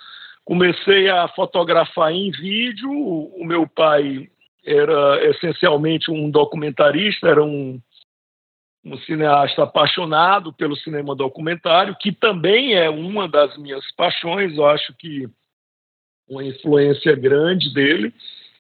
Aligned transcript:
comecei 0.45 1.09
a 1.09 1.27
fotografar 1.29 2.11
em 2.11 2.31
vídeo. 2.31 2.89
O 2.89 3.45
meu 3.45 3.67
pai 3.67 4.29
era 4.65 5.29
essencialmente 5.29 6.09
um 6.09 6.29
documentarista, 6.29 7.27
era 7.27 7.43
um, 7.43 7.79
um 8.85 8.97
cineasta 8.99 9.63
apaixonado 9.63 10.53
pelo 10.53 10.75
cinema 10.77 11.15
documentário, 11.15 11.95
que 11.99 12.11
também 12.11 12.73
é 12.73 12.89
uma 12.89 13.27
das 13.27 13.57
minhas 13.57 13.83
paixões, 13.95 14.57
eu 14.57 14.65
acho 14.65 14.93
que 14.95 15.27
uma 16.27 16.43
influência 16.43 17.15
grande 17.15 17.73
dele. 17.73 18.13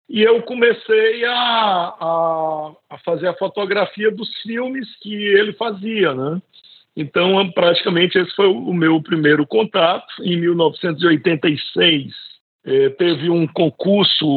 E 0.09 0.21
eu 0.21 0.41
comecei 0.43 1.25
a, 1.25 1.33
a, 1.33 2.71
a, 2.89 2.97
fazer 2.99 3.27
a 3.27 3.37
fotografia 3.37 4.11
dos 4.11 4.29
filmes 4.41 4.87
que 5.01 5.13
ele 5.13 5.53
fazia, 5.53 6.13
né? 6.13 6.41
Então, 6.95 7.49
praticamente, 7.51 8.17
esse 8.19 8.35
foi 8.35 8.47
o 8.47 8.73
meu 8.73 9.01
primeiro 9.01 9.47
contato. 9.47 10.05
Em 10.21 10.37
1986, 10.37 12.13
eh, 12.65 12.89
teve 12.89 13.29
um 13.29 13.47
concurso 13.47 14.27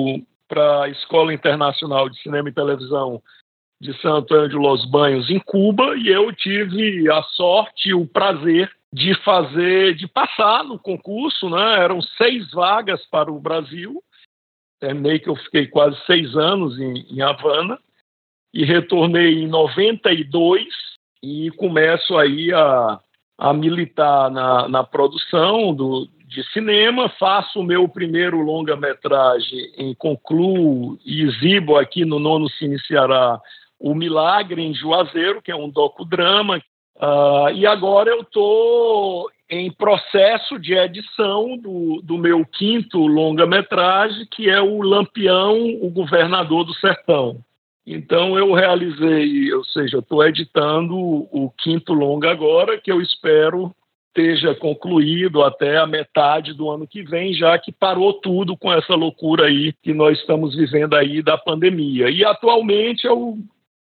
para 0.49 0.85
a 0.85 0.89
Escola 0.89 1.35
Internacional 1.35 2.09
de 2.09 2.19
Cinema 2.23 2.49
e 2.49 2.55
Televisão 2.55 3.21
de 3.79 3.93
Santo 4.01 4.35
Antônio 4.35 4.59
Los 4.59 4.87
Banhos, 4.87 5.29
em 5.29 5.39
Cuba, 5.39 5.97
e 5.97 6.09
eu 6.09 6.33
tive 6.33 7.11
a 7.11 7.23
sorte 7.23 7.91
e 7.91 7.95
o 7.95 8.07
prazer 8.07 8.71
de 8.91 9.15
fazer, 9.23 9.95
de 9.95 10.09
passar 10.09 10.65
no 10.65 10.79
concurso, 10.79 11.51
né? 11.51 11.81
Eram 11.81 12.01
seis 12.01 12.51
vagas 12.53 13.05
para 13.11 13.31
o 13.31 13.39
Brasil, 13.39 14.03
Terminei 14.81 15.19
que 15.19 15.29
eu 15.29 15.37
fiquei 15.37 15.67
quase 15.67 15.97
seis 16.07 16.35
anos 16.37 16.79
em, 16.79 17.07
em 17.11 17.23
Havana 17.23 17.79
e 18.53 18.65
retornei 18.65 19.43
em 19.43 19.47
92 19.47 20.65
e 21.23 21.51
começo 21.53 22.17
aí 22.17 22.53
a, 22.53 23.01
a 23.39 23.53
militar 23.53 24.31
na, 24.31 24.69
na 24.69 24.85
produção 24.85 25.75
do, 25.75 26.09
de 26.27 26.43
cinema, 26.53 27.09
faço 27.19 27.61
o 27.61 27.65
meu 27.65 27.89
primeiro 27.89 28.41
longa-metragem 28.41 29.73
em 29.77 29.95
concluo 29.95 30.99
e 31.05 31.23
exibo 31.23 31.77
aqui 31.77 32.05
no 32.05 32.19
Nono 32.19 32.49
Cine 32.51 32.79
Ceará 32.81 33.41
O 33.79 33.95
Milagre 33.95 34.63
em 34.63 34.75
Juazeiro, 34.75 35.41
que 35.41 35.51
é 35.51 35.57
um 35.57 35.71
docudrama. 35.71 36.63
Uh, 36.97 37.51
e 37.55 37.67
agora 37.67 38.11
eu 38.11 38.23
estou 38.23 39.31
em 39.49 39.71
processo 39.71 40.59
de 40.59 40.75
edição 40.75 41.57
do, 41.57 42.01
do 42.03 42.19
meu 42.19 42.45
quinto 42.45 43.07
longa-metragem, 43.07 44.27
que 44.31 44.51
é 44.51 44.61
o 44.61 44.83
Lampião, 44.83 45.57
o 45.81 45.89
Governador 45.91 46.65
do 46.65 46.75
Sertão. 46.75 47.39
Então 47.87 48.37
eu 48.37 48.53
realizei, 48.53 49.53
ou 49.53 49.65
seja, 49.65 49.99
estou 49.99 50.27
editando 50.27 50.97
o 50.97 51.53
quinto 51.57 51.93
longa 51.93 52.31
agora, 52.31 52.81
que 52.81 52.91
eu 52.91 53.01
espero 53.01 53.73
esteja 54.17 54.55
concluído 54.55 55.43
até 55.43 55.77
a 55.77 55.87
metade 55.87 56.55
do 56.55 56.71
ano 56.71 56.87
que 56.87 57.03
vem, 57.03 57.35
já 57.35 57.59
que 57.59 57.71
parou 57.71 58.15
tudo 58.15 58.57
com 58.57 58.73
essa 58.73 58.95
loucura 58.95 59.45
aí 59.45 59.75
que 59.83 59.93
nós 59.93 60.19
estamos 60.19 60.57
vivendo 60.57 60.95
aí 60.95 61.23
da 61.23 61.37
pandemia. 61.37 62.09
E 62.09 62.25
atualmente 62.25 63.07
eu 63.07 63.37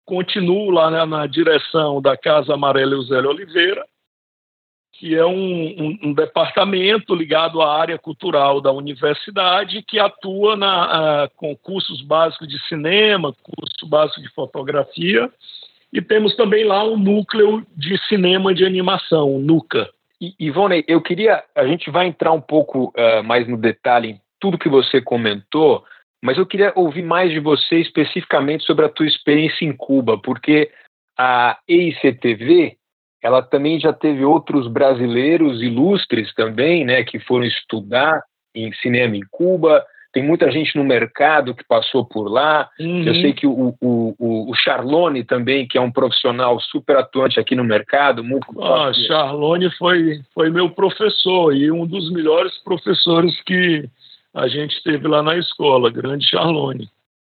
continuo 0.05 0.71
lá 0.71 0.91
né, 0.91 1.05
na 1.05 1.27
direção 1.27 2.03
da 2.03 2.17
Casa 2.17 2.55
Amarela 2.55 2.95
Eusélio 2.95 3.31
Oliveira, 3.31 3.85
que 4.99 5.15
é 5.15 5.25
um, 5.25 5.33
um, 5.33 5.99
um, 6.05 6.15
departamento 6.15 7.15
ligado 7.15 7.61
à 7.61 7.79
área 7.79 7.99
cultural 7.99 8.61
da 8.61 8.73
universidade 8.73 9.83
que 9.83 9.99
atua 9.99 10.57
na, 10.57 11.25
uh, 11.25 11.31
com 11.37 11.55
cursos 11.55 12.01
básicos 12.03 12.49
de 12.49 12.59
cinema, 12.67 13.35
curso 13.43 13.87
básico 13.87 14.23
de 14.23 14.29
fotografia, 14.31 15.31
e 15.93 16.01
temos 16.01 16.35
também 16.35 16.65
lá 16.65 16.85
um 16.85 16.97
núcleo 16.97 17.65
de 17.77 17.99
cinema 18.09 18.55
de 18.55 18.65
animação, 18.65 19.35
o 19.35 19.39
NUCA. 19.39 19.91
E, 20.21 20.35
Ivone, 20.41 20.85
eu 20.89 21.01
queria, 21.03 21.45
a 21.55 21.67
gente 21.67 21.91
vai 21.91 22.07
entrar 22.07 22.33
um 22.33 22.41
pouco 22.41 22.93
uh, 22.97 23.23
mais 23.23 23.47
no 23.47 23.57
detalhe 23.57 24.11
em 24.11 24.21
tudo 24.41 24.59
que 24.59 24.69
você 24.69 25.01
comentou, 25.01 25.85
mas 26.23 26.39
eu 26.39 26.47
queria 26.47 26.73
ouvir 26.75 27.03
mais 27.03 27.31
de 27.31 27.39
você 27.39 27.77
especificamente 27.77 28.65
sobre 28.65 28.87
a 28.87 28.89
tua 28.89 29.07
experiência 29.07 29.65
em 29.65 29.73
Cuba, 29.73 30.19
porque 30.19 30.71
a 31.19 31.59
EICTV, 31.69 32.76
ela 33.27 33.43
também 33.43 33.81
já 33.81 33.93
teve 33.93 34.25
outros 34.25 34.69
brasileiros 34.69 35.61
ilustres 35.61 36.33
também, 36.35 36.85
né, 36.85 37.03
que 37.03 37.19
foram 37.19 37.45
estudar 37.45 38.23
em 38.55 38.73
cinema 38.75 39.17
em 39.17 39.25
Cuba. 39.33 39.85
Tem 40.13 40.23
muita 40.23 40.49
gente 40.49 40.79
no 40.79 40.85
mercado 40.85 41.53
que 41.53 41.65
passou 41.67 42.07
por 42.07 42.31
lá. 42.31 42.71
Uhum. 42.79 43.03
Eu 43.03 43.15
sei 43.17 43.33
que 43.33 43.45
o, 43.45 43.75
o, 43.81 44.15
o, 44.49 44.55
Charlone 44.55 45.25
também, 45.25 45.67
que 45.67 45.77
é 45.77 45.81
um 45.81 45.91
profissional 45.91 46.61
super 46.61 46.99
atuante 46.99 47.41
aqui 47.41 47.57
no 47.57 47.65
mercado. 47.65 48.23
Muito 48.23 48.47
ah, 48.63 48.93
Charlone 48.95 49.71
foi, 49.77 50.21
foi 50.33 50.49
meu 50.49 50.71
professor 50.71 51.53
e 51.53 51.69
um 51.73 51.85
dos 51.85 52.09
melhores 52.13 52.57
professores 52.63 53.35
que 53.43 53.89
a 54.33 54.47
gente 54.47 54.81
teve 54.85 55.09
lá 55.09 55.21
na 55.21 55.37
escola, 55.37 55.91
grande 55.91 56.29
Charlone. 56.29 56.89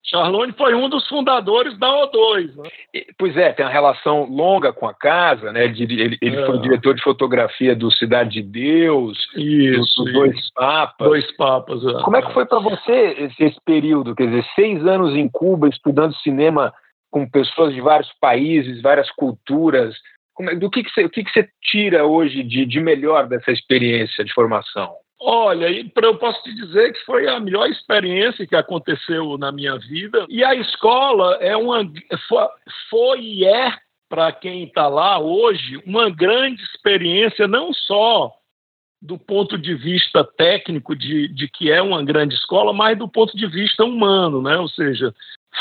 Charlone 0.06 0.52
foi 0.54 0.76
um 0.76 0.90
dos 0.90 1.08
fundadores 1.08 1.78
da 1.78 1.88
O2. 1.88 2.56
Né? 2.56 2.70
Pois 3.18 3.38
é, 3.38 3.54
tem 3.54 3.66
uma 3.66 3.72
relação 3.72 4.26
longa 4.26 4.74
com 4.74 4.86
a 4.86 4.94
casa, 4.94 5.52
né? 5.54 5.64
Ele, 5.64 6.18
ele 6.22 6.36
é. 6.36 6.46
foi 6.46 6.60
diretor 6.60 6.94
de 6.94 7.02
fotografia 7.02 7.74
do 7.74 7.90
Cidade 7.90 8.32
de 8.32 8.44
Deus, 8.44 9.18
isso, 9.36 10.04
dos 10.04 10.14
Dois 10.14 10.54
Papas. 10.54 11.08
Dois 11.08 11.38
Papas, 11.38 11.86
é. 11.86 12.04
Como 12.04 12.18
é 12.18 12.22
que 12.22 12.34
foi 12.34 12.46
para 12.46 12.60
você 12.60 13.16
esse, 13.18 13.44
esse, 13.44 13.62
período? 13.66 14.14
Quer 14.14 14.28
dizer, 14.28 14.46
seis 14.56 14.86
anos 14.86 15.16
em 15.16 15.30
Cuba, 15.30 15.70
estudando 15.70 16.14
cinema 16.18 16.74
com 17.10 17.30
pessoas 17.30 17.74
de 17.74 17.80
vários 17.80 18.12
países, 18.20 18.82
várias 18.82 19.10
culturas. 19.12 19.96
É, 20.42 20.56
do 20.56 20.70
que, 20.70 20.84
que, 20.84 20.92
você, 20.92 21.06
o 21.06 21.10
que, 21.10 21.24
que 21.24 21.32
você 21.32 21.48
tira 21.62 22.06
hoje 22.06 22.44
de, 22.44 22.66
de 22.66 22.80
melhor 22.82 23.28
dessa 23.28 23.52
experiência 23.52 24.26
de 24.26 24.34
formação? 24.34 24.92
Olha, 25.26 25.68
eu 25.70 26.18
posso 26.18 26.44
te 26.44 26.54
dizer 26.54 26.92
que 26.92 27.00
foi 27.06 27.30
a 27.30 27.40
melhor 27.40 27.70
experiência 27.70 28.46
que 28.46 28.58
aconteceu 28.58 29.38
na 29.38 29.54
minha 29.54 29.78
vida. 29.78 30.26
E 30.28 30.44
a 30.44 30.54
escola 30.54 31.38
é 31.40 31.56
uma, 31.56 31.82
foi 32.90 33.22
e 33.22 33.46
é, 33.46 33.72
para 34.10 34.34
quem 34.34 34.66
está 34.66 34.90
lá 34.90 35.18
hoje, 35.20 35.82
uma 35.86 36.10
grande 36.10 36.62
experiência, 36.64 37.48
não 37.48 37.72
só 37.72 38.34
do 39.02 39.18
ponto 39.18 39.58
de 39.58 39.74
vista 39.76 40.26
técnico 40.26 40.94
de, 40.94 41.30
de 41.30 41.48
que 41.48 41.72
é 41.72 41.82
uma 41.82 42.04
grande 42.04 42.36
escola, 42.36 42.74
mas 42.74 42.98
do 42.98 43.08
ponto 43.08 43.36
de 43.38 43.48
vista 43.48 43.86
humano, 43.86 44.42
né? 44.42 44.58
Ou 44.58 44.68
seja, 44.68 45.16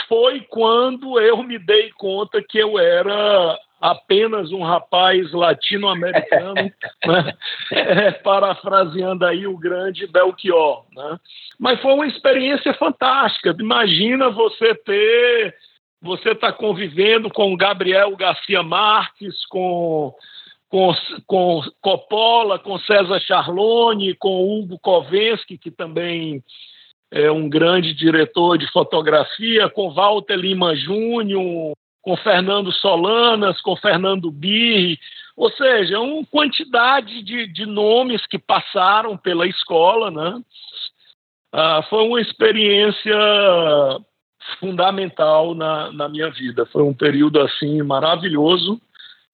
foi 0.09 0.41
quando 0.41 1.21
eu 1.21 1.41
me 1.45 1.57
dei 1.57 1.93
conta 1.93 2.43
que 2.43 2.59
eu 2.59 2.81
era 2.81 3.57
apenas 3.83 4.53
um 4.53 4.63
rapaz 4.63 5.33
latino-americano, 5.33 6.55
né? 7.05 7.35
é, 7.73 8.13
parafraseando 8.13 9.27
aí 9.27 9.45
o 9.45 9.59
grande 9.59 10.07
Belchior. 10.07 10.85
Né? 10.95 11.19
Mas 11.59 11.83
foi 11.83 11.93
uma 11.93 12.07
experiência 12.07 12.73
fantástica. 12.75 13.57
Imagina 13.59 14.31
você 14.31 14.73
ter, 14.77 15.57
você 16.01 16.31
está 16.31 16.53
convivendo 16.53 17.29
com 17.29 17.57
Gabriel 17.57 18.15
Garcia 18.15 18.63
Marques, 18.63 19.45
com, 19.47 20.15
com, 20.69 20.95
com 21.27 21.63
Coppola, 21.81 22.61
com 22.61 22.79
César 22.79 23.19
Charlone, 23.19 24.15
com 24.15 24.61
Hugo 24.61 24.79
Kovensky, 24.79 25.59
que 25.59 25.73
também 25.73 26.41
é 27.11 27.33
um 27.33 27.49
grande 27.49 27.93
diretor 27.93 28.57
de 28.57 28.71
fotografia, 28.71 29.69
com 29.69 29.93
Walter 29.93 30.37
Lima 30.37 30.77
Júnior, 30.77 31.75
com 32.03 32.17
Fernando 32.17 32.73
Solanas, 32.73 33.61
com 33.61 33.77
Fernando 33.77 34.31
Birri, 34.31 34.99
ou 35.37 35.51
seja, 35.53 35.99
uma 36.01 36.27
quantidade 36.27 37.23
de, 37.23 37.47
de 37.47 37.65
nomes 37.65 38.27
que 38.27 38.39
passaram 38.39 39.17
pela 39.17 39.47
escola, 39.47 40.11
né? 40.11 40.43
Ah, 41.53 41.83
foi 41.89 42.07
uma 42.07 42.21
experiência 42.21 43.15
fundamental 44.59 45.55
na, 45.55 45.93
na 45.93 46.09
minha 46.09 46.31
vida. 46.31 46.67
Foi 46.67 46.83
um 46.83 46.95
período 46.95 47.41
assim 47.41 47.81
maravilhoso 47.83 48.81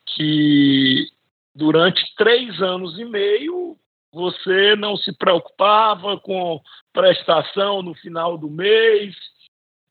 que 0.06 1.06
durante 1.54 2.02
três 2.16 2.60
anos 2.62 2.98
e 2.98 3.04
meio 3.04 3.76
você 4.12 4.74
não 4.76 4.96
se 4.96 5.12
preocupava 5.16 6.18
com 6.18 6.60
prestação 6.92 7.82
no 7.82 7.94
final 7.94 8.38
do 8.38 8.48
mês, 8.48 9.14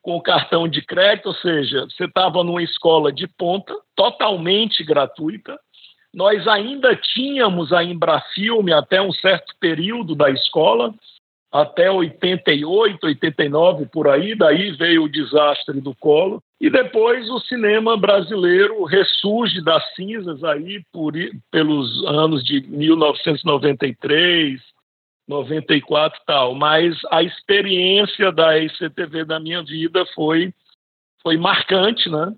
com 0.07 0.21
cartão 0.21 0.69
de 0.69 0.81
crédito, 0.81 1.25
ou 1.25 1.35
seja, 1.35 1.83
você 1.83 2.05
estava 2.05 2.41
numa 2.41 2.63
escola 2.63 3.11
de 3.11 3.27
ponta, 3.27 3.75
totalmente 3.93 4.81
gratuita. 4.81 5.59
Nós 6.13 6.47
ainda 6.47 6.95
tínhamos 6.95 7.73
a 7.73 7.83
Embrafilme 7.83 8.71
até 8.71 9.01
um 9.01 9.11
certo 9.11 9.53
período 9.59 10.15
da 10.15 10.29
escola, 10.29 10.95
até 11.51 11.91
88, 11.91 13.05
89 13.05 13.87
por 13.87 14.07
aí, 14.07 14.33
daí 14.33 14.71
veio 14.77 15.03
o 15.03 15.09
desastre 15.09 15.81
do 15.81 15.93
colo. 15.93 16.41
E 16.61 16.69
depois 16.69 17.29
o 17.29 17.41
cinema 17.41 17.97
brasileiro 17.97 18.85
ressurge 18.85 19.61
das 19.61 19.83
cinzas 19.93 20.41
aí 20.41 20.81
por, 20.93 21.11
pelos 21.51 22.05
anos 22.05 22.45
de 22.45 22.61
1993, 22.61 24.61
94 25.27 26.19
e 26.19 26.25
tal, 26.25 26.55
mas 26.55 26.95
a 27.11 27.21
experiência 27.21 28.31
da 28.31 28.57
ICTV 28.57 29.25
da 29.25 29.39
minha 29.39 29.61
vida 29.61 30.05
foi 30.15 30.53
foi 31.21 31.35
marcante, 31.35 32.09
né? 32.09 32.33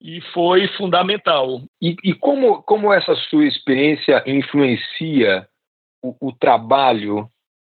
E 0.00 0.20
foi 0.32 0.66
fundamental. 0.68 1.60
E, 1.82 1.94
e 2.02 2.14
como, 2.14 2.62
como 2.62 2.92
essa 2.92 3.14
sua 3.28 3.44
experiência 3.44 4.22
influencia 4.26 5.46
o, 6.02 6.28
o, 6.28 6.32
trabalho 6.32 7.28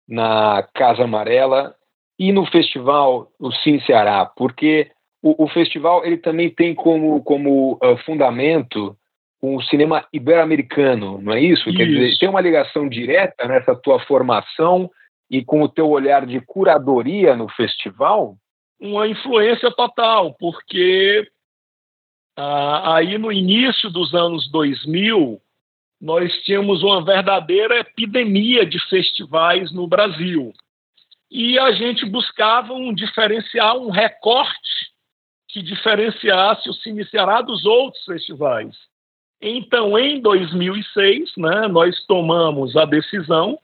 na 0.07 0.67
Casa 0.73 1.03
Amarela 1.03 1.75
e 2.19 2.31
no 2.33 2.45
festival 2.47 3.31
o 3.39 3.51
Cine 3.51 3.81
Ceará? 3.85 4.25
Porque 4.25 4.91
o, 5.21 5.45
o 5.45 5.47
festival 5.47 6.03
ele 6.03 6.17
também 6.17 6.49
tem 6.49 6.75
como, 6.75 7.23
como 7.23 7.75
uh, 7.75 7.95
fundamento 8.05 8.97
com 9.45 9.57
o 9.57 9.61
cinema 9.61 10.07
ibero-americano, 10.11 11.21
não 11.21 11.31
é 11.31 11.39
isso? 11.39 11.69
isso? 11.69 11.77
Quer 11.77 11.85
dizer, 11.85 12.17
tem 12.17 12.27
uma 12.27 12.41
ligação 12.41 12.89
direta 12.89 13.47
nessa 13.47 13.75
tua 13.75 13.99
formação 13.99 14.89
e 15.29 15.45
com 15.45 15.61
o 15.61 15.69
teu 15.69 15.87
olhar 15.87 16.25
de 16.25 16.41
curadoria 16.41 17.35
no 17.35 17.47
festival? 17.49 18.35
Uma 18.79 19.07
influência 19.07 19.69
total, 19.69 20.33
porque 20.39 21.29
ah, 22.35 22.95
aí 22.95 23.19
no 23.19 23.31
início 23.31 23.91
dos 23.91 24.15
anos 24.15 24.49
2000, 24.49 25.39
nós 26.01 26.33
tínhamos 26.43 26.81
uma 26.81 27.05
verdadeira 27.05 27.81
epidemia 27.81 28.65
de 28.65 28.79
festivais 28.89 29.71
no 29.71 29.85
Brasil. 29.85 30.53
E 31.29 31.59
a 31.59 31.71
gente 31.71 32.03
buscava 32.03 32.73
um 32.73 32.91
diferencial, 32.91 33.79
um 33.79 33.91
recorte 33.91 34.91
que 35.49 35.61
diferenciasse 35.61 36.67
o 36.67 36.73
Cine 36.73 37.05
Ceará 37.05 37.43
dos 37.43 37.63
outros 37.63 38.03
festivais. 38.05 38.75
Então, 39.41 39.97
em 39.97 40.21
2006, 40.21 41.31
né, 41.37 41.67
nós 41.67 42.05
tomamos 42.05 42.75
a 42.75 42.85
decisão 42.85 43.59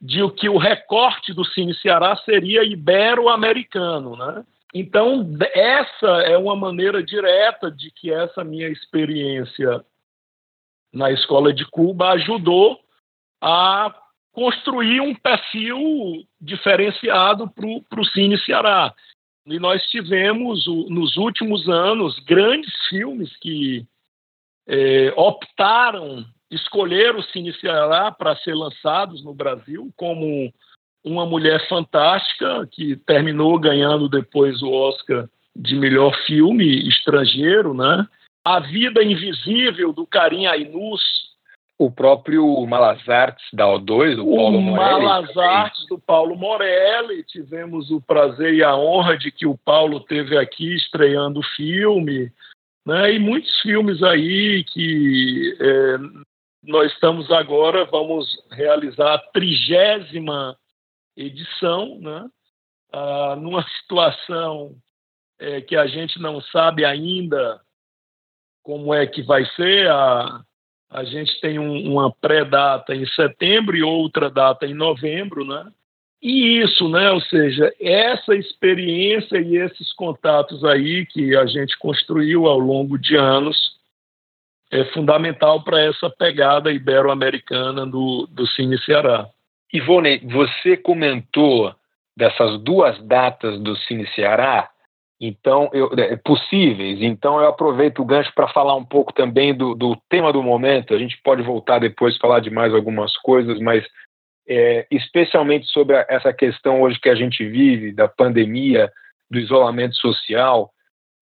de 0.00 0.28
que 0.32 0.48
o 0.48 0.58
recorte 0.58 1.32
do 1.32 1.44
Cine 1.44 1.74
Ceará 1.76 2.16
seria 2.16 2.64
ibero-americano. 2.64 4.16
Né? 4.16 4.44
Então, 4.74 5.26
essa 5.54 6.22
é 6.24 6.36
uma 6.36 6.54
maneira 6.54 7.02
direta 7.02 7.70
de 7.70 7.90
que 7.90 8.12
essa 8.12 8.44
minha 8.44 8.68
experiência 8.68 9.84
na 10.92 11.10
escola 11.10 11.52
de 11.52 11.64
Cuba 11.66 12.10
ajudou 12.10 12.78
a 13.40 13.94
construir 14.32 15.00
um 15.00 15.14
perfil 15.14 16.26
diferenciado 16.40 17.50
para 17.50 18.00
o 18.00 18.04
Cine 18.04 18.38
Ceará. 18.38 18.94
E 19.46 19.58
nós 19.58 19.82
tivemos, 19.86 20.66
nos 20.66 21.16
últimos 21.16 21.68
anos, 21.68 22.18
grandes 22.20 22.74
filmes 22.88 23.34
que 23.38 23.86
é, 24.66 25.12
optaram, 25.16 26.24
escolheram 26.50 27.22
se 27.22 27.38
iniciará 27.38 28.10
para 28.10 28.36
ser 28.36 28.54
lançados 28.54 29.24
no 29.24 29.34
Brasil, 29.34 29.92
como 29.96 30.52
Uma 31.04 31.24
Mulher 31.24 31.66
Fantástica, 31.68 32.68
que 32.70 32.96
terminou 32.96 33.58
ganhando 33.58 34.08
depois 34.08 34.62
o 34.62 34.70
Oscar 34.70 35.28
de 35.54 35.74
melhor 35.74 36.14
filme 36.26 36.86
estrangeiro, 36.88 37.72
né? 37.72 38.06
A 38.44 38.60
Vida 38.60 39.02
Invisível, 39.02 39.92
do 39.92 40.06
Karim 40.06 40.46
Ainus. 40.46 41.26
O 41.78 41.90
próprio 41.90 42.64
Malas 42.64 43.06
Artes 43.06 43.44
da 43.52 43.66
O2, 43.66 44.16
do 44.16 44.24
Paulo 44.24 44.60
Morelli. 44.62 45.04
Malas 45.04 45.36
Artes 45.36 45.86
do 45.86 45.98
Paulo 45.98 46.34
Morelli. 46.34 47.22
Tivemos 47.24 47.90
o 47.90 48.00
prazer 48.00 48.54
e 48.54 48.62
a 48.62 48.74
honra 48.74 49.18
de 49.18 49.30
que 49.30 49.46
o 49.46 49.58
Paulo 49.58 50.00
teve 50.00 50.38
aqui 50.38 50.74
estreando 50.74 51.40
o 51.40 51.46
filme. 51.54 52.32
Né? 52.86 53.14
E 53.14 53.18
muitos 53.18 53.60
filmes 53.62 54.00
aí 54.00 54.62
que 54.62 55.56
é, 55.60 55.98
nós 56.62 56.92
estamos 56.92 57.28
agora, 57.32 57.84
vamos 57.84 58.28
realizar 58.52 59.14
a 59.14 59.18
trigésima 59.18 60.56
edição, 61.16 61.98
né? 61.98 62.28
Ah, 62.92 63.34
numa 63.36 63.66
situação 63.80 64.76
é, 65.40 65.60
que 65.60 65.74
a 65.74 65.88
gente 65.88 66.20
não 66.20 66.40
sabe 66.40 66.84
ainda 66.84 67.60
como 68.62 68.94
é 68.94 69.04
que 69.04 69.22
vai 69.22 69.44
ser. 69.56 69.90
A, 69.90 70.44
a 70.88 71.04
gente 71.04 71.40
tem 71.40 71.58
um, 71.58 71.92
uma 71.92 72.12
pré-data 72.12 72.94
em 72.94 73.06
setembro 73.08 73.76
e 73.76 73.82
outra 73.82 74.30
data 74.30 74.64
em 74.64 74.74
novembro, 74.74 75.44
né? 75.44 75.72
E 76.22 76.60
isso, 76.60 76.88
né? 76.88 77.10
Ou 77.10 77.20
seja, 77.20 77.72
essa 77.80 78.34
experiência 78.34 79.38
e 79.38 79.56
esses 79.56 79.92
contatos 79.92 80.64
aí 80.64 81.06
que 81.06 81.36
a 81.36 81.46
gente 81.46 81.78
construiu 81.78 82.46
ao 82.46 82.58
longo 82.58 82.98
de 82.98 83.16
anos 83.16 83.76
é 84.70 84.84
fundamental 84.86 85.62
para 85.62 85.80
essa 85.80 86.10
pegada 86.10 86.72
ibero-americana 86.72 87.86
do, 87.86 88.26
do 88.30 88.46
Cine 88.48 88.78
Ceará. 88.82 89.28
Ivone, 89.72 90.18
você 90.18 90.76
comentou 90.76 91.74
dessas 92.16 92.60
duas 92.62 93.00
datas 93.02 93.60
do 93.60 93.76
Cine 93.76 94.06
Ceará, 94.14 94.70
então 95.20 95.70
eu, 95.72 95.90
é, 95.96 96.16
possíveis. 96.16 97.00
Então 97.00 97.40
eu 97.40 97.48
aproveito 97.48 98.00
o 98.00 98.04
gancho 98.04 98.32
para 98.34 98.48
falar 98.48 98.74
um 98.74 98.84
pouco 98.84 99.12
também 99.12 99.54
do, 99.54 99.74
do 99.74 99.96
tema 100.08 100.32
do 100.32 100.42
momento. 100.42 100.94
A 100.94 100.98
gente 100.98 101.16
pode 101.22 101.42
voltar 101.42 101.78
depois 101.78 102.16
falar 102.18 102.40
de 102.40 102.50
mais 102.50 102.74
algumas 102.74 103.16
coisas, 103.18 103.58
mas 103.60 103.84
é, 104.48 104.86
especialmente 104.90 105.66
sobre 105.66 105.96
essa 106.08 106.32
questão 106.32 106.82
hoje 106.82 107.00
que 107.00 107.08
a 107.08 107.14
gente 107.14 107.46
vive, 107.46 107.92
da 107.92 108.08
pandemia, 108.08 108.92
do 109.30 109.38
isolamento 109.38 109.96
social. 109.96 110.70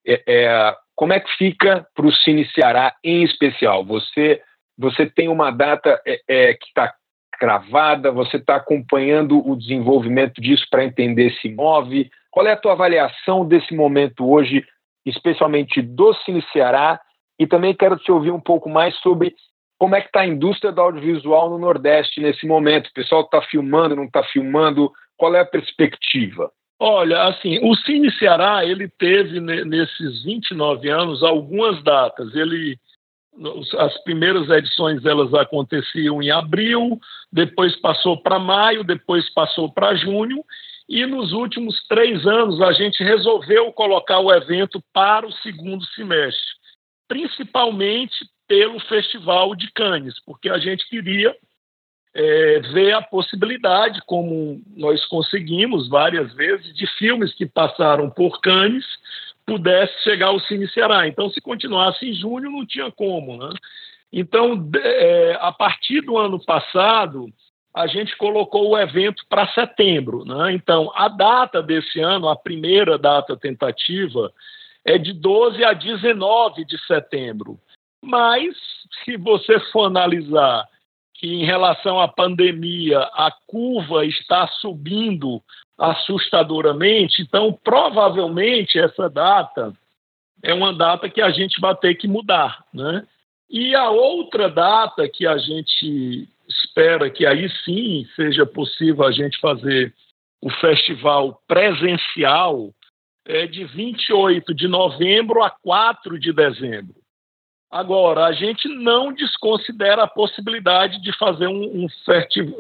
É, 0.06 0.22
é, 0.26 0.76
como 0.94 1.12
é 1.12 1.20
que 1.20 1.30
fica 1.36 1.86
para 1.94 2.06
o 2.06 2.12
Cine 2.12 2.46
Ceará 2.54 2.94
em 3.02 3.24
especial? 3.24 3.84
Você, 3.84 4.42
você 4.76 5.06
tem 5.06 5.28
uma 5.28 5.50
data 5.50 6.00
é, 6.06 6.20
é, 6.28 6.54
que 6.54 6.66
está 6.66 6.94
cravada, 7.38 8.12
você 8.12 8.36
está 8.36 8.56
acompanhando 8.56 9.46
o 9.46 9.56
desenvolvimento 9.56 10.40
disso 10.40 10.66
para 10.70 10.84
entender 10.84 11.32
se 11.40 11.48
move. 11.48 12.10
Qual 12.30 12.46
é 12.46 12.52
a 12.52 12.56
tua 12.56 12.72
avaliação 12.72 13.46
desse 13.46 13.74
momento 13.74 14.30
hoje, 14.30 14.64
especialmente 15.04 15.82
do 15.82 16.14
Cine 16.24 16.44
Ceará? 16.52 17.00
E 17.38 17.46
também 17.46 17.74
quero 17.74 17.96
te 17.96 18.12
ouvir 18.12 18.30
um 18.30 18.40
pouco 18.40 18.68
mais 18.68 18.94
sobre 18.98 19.34
como 19.78 19.96
é 19.96 20.00
que 20.00 20.06
está 20.06 20.20
a 20.20 20.26
indústria 20.26 20.72
do 20.72 20.80
audiovisual 20.80 21.50
no 21.50 21.58
Nordeste 21.58 22.20
nesse 22.20 22.46
momento? 22.46 22.88
O 22.88 22.94
pessoal 22.94 23.22
está 23.22 23.42
filmando, 23.42 23.96
não 23.96 24.04
está 24.04 24.22
filmando? 24.24 24.90
Qual 25.16 25.34
é 25.34 25.40
a 25.40 25.46
perspectiva? 25.46 26.50
Olha, 26.78 27.24
assim, 27.24 27.58
o 27.62 27.74
Cine 27.76 28.10
Ceará, 28.12 28.64
ele 28.64 28.88
teve 28.88 29.40
nesses 29.40 30.24
29 30.24 30.88
anos 30.90 31.22
algumas 31.22 31.82
datas. 31.82 32.34
Ele 32.34 32.78
as 33.78 33.98
primeiras 34.04 34.48
edições 34.48 35.04
elas 35.04 35.34
aconteciam 35.34 36.22
em 36.22 36.30
abril, 36.30 37.00
depois 37.32 37.74
passou 37.80 38.22
para 38.22 38.38
maio, 38.38 38.84
depois 38.84 39.28
passou 39.34 39.72
para 39.72 39.96
junho, 39.96 40.44
e 40.88 41.04
nos 41.06 41.32
últimos 41.32 41.82
três 41.88 42.24
anos 42.26 42.60
a 42.60 42.72
gente 42.72 43.02
resolveu 43.02 43.72
colocar 43.72 44.20
o 44.20 44.32
evento 44.32 44.80
para 44.92 45.26
o 45.26 45.32
segundo 45.32 45.84
semestre, 45.86 46.44
principalmente 47.08 48.14
pelo 48.54 48.78
Festival 48.78 49.56
de 49.56 49.68
Cannes, 49.72 50.14
porque 50.24 50.48
a 50.48 50.58
gente 50.58 50.88
queria 50.88 51.34
é, 52.14 52.60
ver 52.72 52.92
a 52.92 53.02
possibilidade, 53.02 54.00
como 54.06 54.62
nós 54.76 55.04
conseguimos 55.06 55.88
várias 55.88 56.32
vezes, 56.34 56.72
de 56.72 56.86
filmes 56.96 57.34
que 57.34 57.46
passaram 57.46 58.08
por 58.08 58.40
Cannes 58.40 58.84
pudesse 59.44 59.92
chegar 60.04 60.28
ao 60.28 60.38
Cine 60.38 60.68
Ceará. 60.68 61.08
Então, 61.08 61.28
se 61.30 61.40
continuasse 61.40 62.08
em 62.08 62.14
junho, 62.14 62.48
não 62.48 62.64
tinha 62.64 62.92
como. 62.92 63.36
Né? 63.36 63.52
Então, 64.12 64.70
é, 64.76 65.36
a 65.40 65.50
partir 65.50 66.02
do 66.02 66.16
ano 66.16 66.38
passado, 66.38 67.26
a 67.74 67.88
gente 67.88 68.16
colocou 68.16 68.70
o 68.70 68.78
evento 68.78 69.24
para 69.28 69.48
setembro. 69.48 70.24
Né? 70.24 70.52
Então, 70.52 70.92
a 70.94 71.08
data 71.08 71.60
desse 71.60 71.98
ano, 71.98 72.28
a 72.28 72.36
primeira 72.36 72.96
data 72.96 73.36
tentativa, 73.36 74.32
é 74.84 74.96
de 74.96 75.12
12 75.12 75.64
a 75.64 75.72
19 75.72 76.64
de 76.64 76.78
setembro. 76.86 77.58
Mas, 78.04 78.54
se 79.04 79.16
você 79.16 79.58
for 79.72 79.86
analisar 79.86 80.68
que, 81.14 81.26
em 81.26 81.44
relação 81.44 81.98
à 81.98 82.06
pandemia, 82.06 82.98
a 82.98 83.32
curva 83.46 84.04
está 84.04 84.46
subindo 84.60 85.42
assustadoramente, 85.78 87.22
então 87.22 87.52
provavelmente 87.64 88.78
essa 88.78 89.08
data 89.08 89.72
é 90.42 90.52
uma 90.52 90.72
data 90.72 91.08
que 91.08 91.20
a 91.20 91.30
gente 91.30 91.60
vai 91.60 91.74
ter 91.74 91.94
que 91.94 92.06
mudar, 92.06 92.64
né? 92.72 93.06
E 93.50 93.74
a 93.74 93.90
outra 93.90 94.48
data 94.48 95.08
que 95.08 95.26
a 95.26 95.38
gente 95.38 96.28
espera 96.48 97.10
que 97.10 97.26
aí 97.26 97.48
sim 97.64 98.06
seja 98.14 98.44
possível 98.44 99.04
a 99.04 99.12
gente 99.12 99.38
fazer 99.40 99.94
o 100.40 100.50
festival 100.50 101.40
presencial 101.48 102.70
é 103.26 103.46
de 103.46 103.64
28 103.64 104.54
de 104.54 104.68
novembro 104.68 105.42
a 105.42 105.50
4 105.50 106.18
de 106.18 106.32
dezembro. 106.32 107.03
Agora, 107.74 108.26
a 108.26 108.32
gente 108.32 108.68
não 108.68 109.12
desconsidera 109.12 110.04
a 110.04 110.06
possibilidade 110.06 111.02
de 111.02 111.12
fazer 111.18 111.48
um, 111.48 111.84
um, 111.84 111.88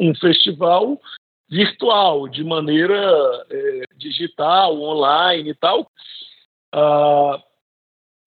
um 0.00 0.14
festival 0.16 1.00
virtual, 1.48 2.26
de 2.26 2.42
maneira 2.42 2.96
é, 3.48 3.82
digital, 3.96 4.76
online 4.82 5.50
e 5.50 5.54
tal. 5.54 5.88
Ah, 6.72 7.40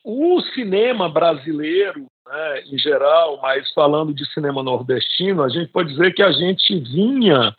o 0.01 0.39
cinema 0.53 1.09
brasileiro, 1.09 2.07
né, 2.25 2.61
em 2.67 2.77
geral, 2.77 3.37
mas 3.41 3.69
falando 3.73 4.13
de 4.13 4.25
cinema 4.31 4.63
nordestino, 4.63 5.43
a 5.43 5.49
gente 5.49 5.69
pode 5.69 5.89
dizer 5.89 6.13
que 6.13 6.23
a 6.23 6.31
gente 6.31 6.79
vinha 6.79 7.53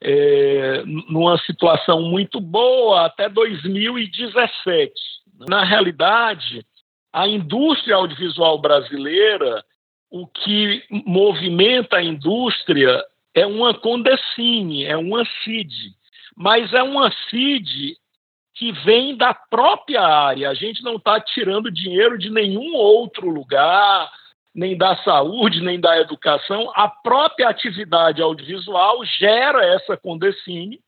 é, 0.00 0.82
numa 0.84 1.38
situação 1.38 2.02
muito 2.02 2.40
boa 2.40 3.06
até 3.06 3.28
2017. 3.28 4.92
Na 5.48 5.62
realidade, 5.62 6.66
a 7.16 7.26
indústria 7.26 7.96
audiovisual 7.96 8.58
brasileira, 8.58 9.64
o 10.10 10.26
que 10.26 10.84
movimenta 10.90 11.96
a 11.96 12.04
indústria 12.04 13.02
é 13.34 13.46
uma 13.46 13.72
Condecine, 13.72 14.84
é 14.84 14.98
uma 14.98 15.24
CID, 15.42 15.94
mas 16.36 16.74
é 16.74 16.82
uma 16.82 17.10
CID 17.30 17.96
que 18.54 18.70
vem 18.84 19.16
da 19.16 19.32
própria 19.32 20.02
área. 20.02 20.50
A 20.50 20.54
gente 20.54 20.84
não 20.84 20.96
está 20.96 21.18
tirando 21.18 21.70
dinheiro 21.70 22.18
de 22.18 22.28
nenhum 22.28 22.74
outro 22.74 23.30
lugar, 23.30 24.12
nem 24.54 24.76
da 24.76 24.94
saúde, 24.98 25.62
nem 25.62 25.80
da 25.80 25.98
educação. 25.98 26.70
A 26.74 26.86
própria 26.86 27.48
atividade 27.48 28.20
audiovisual 28.20 29.02
gera 29.06 29.64
essa 29.64 29.96
Condecine, 29.96 30.80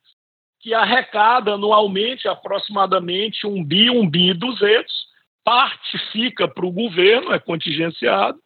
que 0.61 0.75
arrecada 0.75 1.54
anualmente 1.54 2.28
aproximadamente 2.28 3.47
um 3.47 3.64
bi, 3.64 3.88
um 3.88 4.06
bi 4.06 4.35
duzentos. 4.35 5.07
Parte 5.45 5.99
fica 6.12 6.47
para 6.47 6.66
o 6.66 6.73
governo, 6.73 7.33
é 7.33 7.38
contingenciado, 7.38 8.38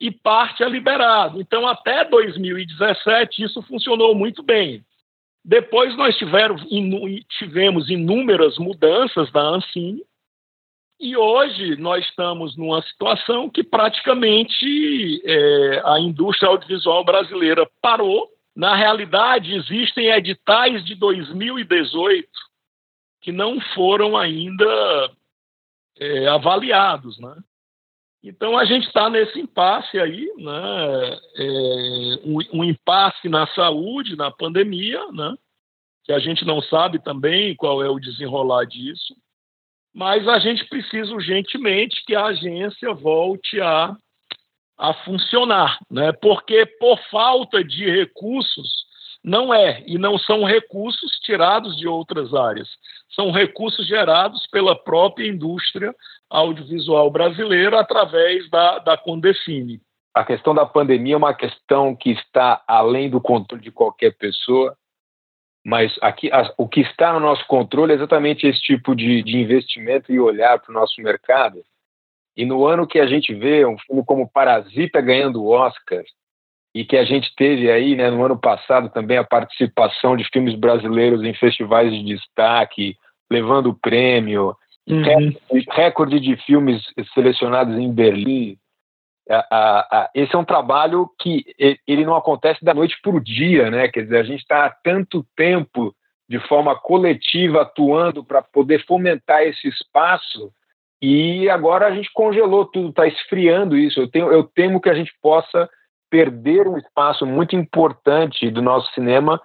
e 0.00 0.10
parte 0.10 0.62
é 0.62 0.68
liberado. 0.68 1.40
Então, 1.40 1.66
até 1.66 2.04
2017, 2.04 3.42
isso 3.42 3.60
funcionou 3.62 4.14
muito 4.14 4.42
bem. 4.42 4.84
Depois 5.44 5.96
nós 5.96 6.16
tivemos 6.16 7.90
inúmeras 7.90 8.58
mudanças 8.58 9.30
da 9.32 9.40
Ancine, 9.40 10.02
e 11.00 11.16
hoje 11.16 11.76
nós 11.76 12.04
estamos 12.04 12.56
numa 12.56 12.82
situação 12.82 13.48
que 13.48 13.62
praticamente 13.62 15.22
é, 15.24 15.82
a 15.84 16.00
indústria 16.00 16.48
audiovisual 16.48 17.04
brasileira 17.04 17.70
parou. 17.80 18.28
Na 18.54 18.74
realidade, 18.74 19.54
existem 19.54 20.08
editais 20.08 20.84
de 20.84 20.96
2018 20.96 22.28
que 23.20 23.30
não 23.30 23.60
foram 23.74 24.16
ainda 24.16 25.10
é, 25.98 26.26
avaliados. 26.26 27.18
Né? 27.18 27.34
Então 28.22 28.56
a 28.58 28.64
gente 28.64 28.86
está 28.86 29.08
nesse 29.08 29.38
impasse 29.38 29.98
aí, 29.98 30.32
né? 30.36 31.18
É, 31.36 32.20
um, 32.24 32.60
um, 32.60 32.64
impasse 32.64 33.28
na 33.28 33.46
saúde, 33.48 34.16
na 34.16 34.30
pandemia, 34.30 35.00
né? 35.12 35.34
que 36.04 36.12
a 36.12 36.18
gente 36.18 36.44
não 36.44 36.60
sabe 36.62 36.98
também 36.98 37.54
qual 37.54 37.82
é 37.82 37.88
o 37.88 38.00
desenrolar 38.00 38.64
disso, 38.64 39.14
mas 39.94 40.26
a 40.26 40.38
gente 40.38 40.64
precisa 40.64 41.12
urgentemente 41.14 42.02
que 42.06 42.14
a 42.14 42.26
agência 42.26 42.94
volte 42.94 43.60
a, 43.60 43.94
a 44.78 44.94
funcionar, 45.04 45.78
né? 45.90 46.12
porque 46.12 46.64
por 46.80 46.98
falta 47.10 47.62
de 47.62 47.84
recursos 47.90 48.87
não 49.22 49.52
é, 49.52 49.82
e 49.86 49.98
não 49.98 50.18
são 50.18 50.44
recursos 50.44 51.18
tirados 51.20 51.76
de 51.76 51.86
outras 51.86 52.32
áreas, 52.34 52.68
são 53.14 53.30
recursos 53.30 53.86
gerados 53.86 54.46
pela 54.46 54.76
própria 54.76 55.28
indústria 55.28 55.94
audiovisual 56.30 57.10
brasileira 57.10 57.80
através 57.80 58.48
da, 58.50 58.78
da 58.78 58.96
Condefine. 58.96 59.80
A 60.14 60.24
questão 60.24 60.54
da 60.54 60.66
pandemia 60.66 61.14
é 61.14 61.16
uma 61.16 61.34
questão 61.34 61.94
que 61.94 62.10
está 62.10 62.62
além 62.66 63.10
do 63.10 63.20
controle 63.20 63.62
de 63.62 63.70
qualquer 63.70 64.16
pessoa, 64.16 64.76
mas 65.64 65.94
aqui 66.00 66.30
a, 66.32 66.52
o 66.56 66.68
que 66.68 66.80
está 66.80 67.12
no 67.12 67.20
nosso 67.20 67.46
controle 67.46 67.92
é 67.92 67.96
exatamente 67.96 68.46
esse 68.46 68.60
tipo 68.60 68.94
de, 68.94 69.22
de 69.22 69.36
investimento 69.36 70.12
e 70.12 70.18
olhar 70.18 70.58
para 70.58 70.70
o 70.70 70.74
nosso 70.74 71.00
mercado. 71.00 71.62
E 72.36 72.44
no 72.44 72.66
ano 72.66 72.86
que 72.86 72.98
a 73.00 73.06
gente 73.06 73.34
vê 73.34 73.66
um 73.66 73.76
filme 73.78 74.04
como 74.04 74.30
Parasita 74.30 75.00
ganhando 75.00 75.46
Oscar, 75.46 76.02
e 76.74 76.84
que 76.84 76.96
a 76.96 77.04
gente 77.04 77.34
teve 77.34 77.70
aí, 77.70 77.96
né, 77.96 78.10
no 78.10 78.24
ano 78.24 78.38
passado 78.38 78.88
também 78.90 79.16
a 79.16 79.24
participação 79.24 80.16
de 80.16 80.24
filmes 80.30 80.54
brasileiros 80.54 81.22
em 81.22 81.34
festivais 81.34 81.90
de 81.90 82.04
destaque, 82.04 82.96
levando 83.30 83.74
prêmio, 83.74 84.56
uhum. 84.88 85.34
recorde 85.70 86.20
de 86.20 86.36
filmes 86.44 86.82
selecionados 87.14 87.76
em 87.76 87.92
Berlim. 87.92 88.56
esse 90.14 90.34
é 90.34 90.38
um 90.38 90.44
trabalho 90.44 91.10
que 91.18 91.44
ele 91.86 92.04
não 92.04 92.14
acontece 92.14 92.64
da 92.64 92.74
noite 92.74 92.96
para 93.02 93.16
o 93.16 93.20
dia, 93.20 93.70
né? 93.70 93.88
Quer 93.88 94.04
dizer, 94.04 94.18
a 94.18 94.24
gente 94.24 94.40
está 94.40 94.66
há 94.66 94.70
tanto 94.70 95.26
tempo 95.36 95.94
de 96.28 96.38
forma 96.40 96.76
coletiva 96.78 97.62
atuando 97.62 98.22
para 98.22 98.42
poder 98.42 98.84
fomentar 98.84 99.42
esse 99.42 99.66
espaço 99.66 100.52
e 101.00 101.48
agora 101.48 101.86
a 101.86 101.94
gente 101.94 102.10
congelou 102.12 102.66
tudo, 102.66 102.90
está 102.90 103.06
esfriando 103.06 103.76
isso. 103.76 104.00
Eu, 104.00 104.10
tenho, 104.10 104.30
eu 104.32 104.42
temo 104.42 104.80
que 104.80 104.90
a 104.90 104.94
gente 104.94 105.12
possa 105.22 105.68
perder 106.10 106.66
um 106.66 106.78
espaço 106.78 107.26
muito 107.26 107.56
importante 107.56 108.50
do 108.50 108.62
nosso 108.62 108.92
cinema 108.94 109.40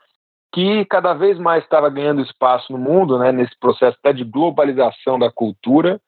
que 0.54 0.86
cada 0.86 1.14
vez 1.14 1.38
mais 1.40 1.64
estava 1.64 1.90
ganhando 1.90 2.22
espaço 2.22 2.72
no 2.72 2.78
mundo, 2.78 3.18
né, 3.18 3.32
nesse 3.32 3.58
processo 3.60 3.98
até 4.00 4.14
de 4.14 4.24
globalização 4.24 5.18
da 5.18 5.32
cultura, 5.32 6.00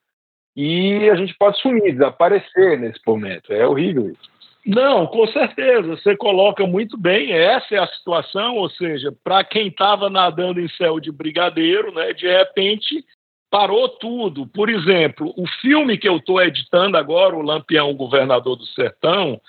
e 0.56 1.10
a 1.10 1.16
gente 1.16 1.36
pode 1.38 1.60
sumir, 1.60 1.92
desaparecer 1.92 2.80
nesse 2.80 3.00
momento. 3.06 3.52
É 3.52 3.68
horrível 3.68 4.10
isso. 4.10 4.36
Não, 4.66 5.06
com 5.06 5.28
certeza. 5.28 5.96
Você 5.96 6.16
coloca 6.16 6.66
muito 6.66 6.98
bem. 6.98 7.32
Essa 7.32 7.76
é 7.76 7.78
a 7.78 7.88
situação, 7.88 8.56
ou 8.56 8.70
seja, 8.70 9.14
para 9.24 9.44
quem 9.44 9.68
estava 9.68 10.10
nadando 10.10 10.60
em 10.60 10.70
céu 10.70 11.00
de 11.00 11.12
brigadeiro, 11.12 11.94
né, 11.94 12.14
de 12.14 12.28
repente 12.28 13.04
parou 13.52 13.90
tudo. 13.90 14.48
Por 14.48 14.70
exemplo, 14.70 15.34
o 15.38 15.48
filme 15.62 15.98
que 15.98 16.08
eu 16.08 16.18
estou 16.18 16.42
editando 16.42 16.98
agora, 16.98 17.36
O 17.36 17.42
Lampião 17.42 17.94
Governador 17.94 18.56
do 18.56 18.66
Sertão, 18.66 19.40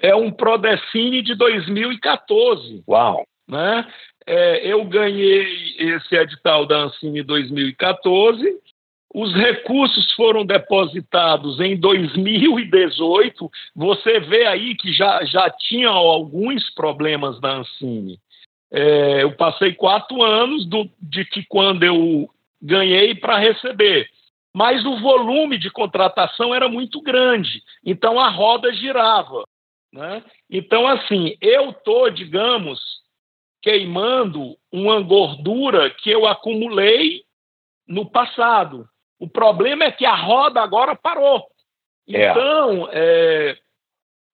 é 0.00 0.14
um 0.14 0.30
Prodecine 0.30 1.22
de 1.22 1.34
2014. 1.34 2.82
Uau! 2.88 3.24
Né? 3.48 3.86
É, 4.26 4.66
eu 4.66 4.84
ganhei 4.84 5.74
esse 5.78 6.14
edital 6.14 6.66
da 6.66 6.84
Ancine 6.84 7.20
em 7.20 7.24
2014 7.24 8.60
os 9.12 9.34
recursos 9.34 10.12
foram 10.12 10.46
depositados 10.46 11.58
em 11.58 11.76
2018. 11.76 13.50
Você 13.74 14.20
vê 14.20 14.46
aí 14.46 14.76
que 14.76 14.92
já, 14.92 15.24
já 15.24 15.50
tinha 15.50 15.88
alguns 15.88 16.70
problemas 16.70 17.40
da 17.40 17.56
Ancine. 17.56 18.18
É, 18.72 19.24
eu 19.24 19.32
passei 19.32 19.74
quatro 19.74 20.22
anos 20.22 20.64
do, 20.64 20.88
de 21.00 21.24
que 21.24 21.44
quando 21.48 21.82
eu 21.82 22.30
ganhei 22.62 23.14
para 23.16 23.36
receber. 23.36 24.08
Mas 24.54 24.84
o 24.84 24.96
volume 25.00 25.58
de 25.58 25.70
contratação 25.70 26.54
era 26.54 26.68
muito 26.68 27.00
grande, 27.00 27.62
então 27.84 28.18
a 28.18 28.28
roda 28.28 28.72
girava. 28.72 29.44
Né? 29.92 30.24
Então, 30.48 30.86
assim, 30.86 31.36
eu 31.40 31.70
estou, 31.70 32.10
digamos, 32.10 32.80
queimando 33.62 34.56
uma 34.72 35.00
gordura 35.00 35.90
que 35.90 36.10
eu 36.10 36.26
acumulei 36.26 37.22
no 37.86 38.08
passado. 38.08 38.88
O 39.18 39.28
problema 39.28 39.84
é 39.84 39.92
que 39.92 40.06
a 40.06 40.14
roda 40.14 40.62
agora 40.62 40.94
parou. 40.94 41.44
É. 42.08 42.30
Então, 42.30 42.88
é, 42.92 43.58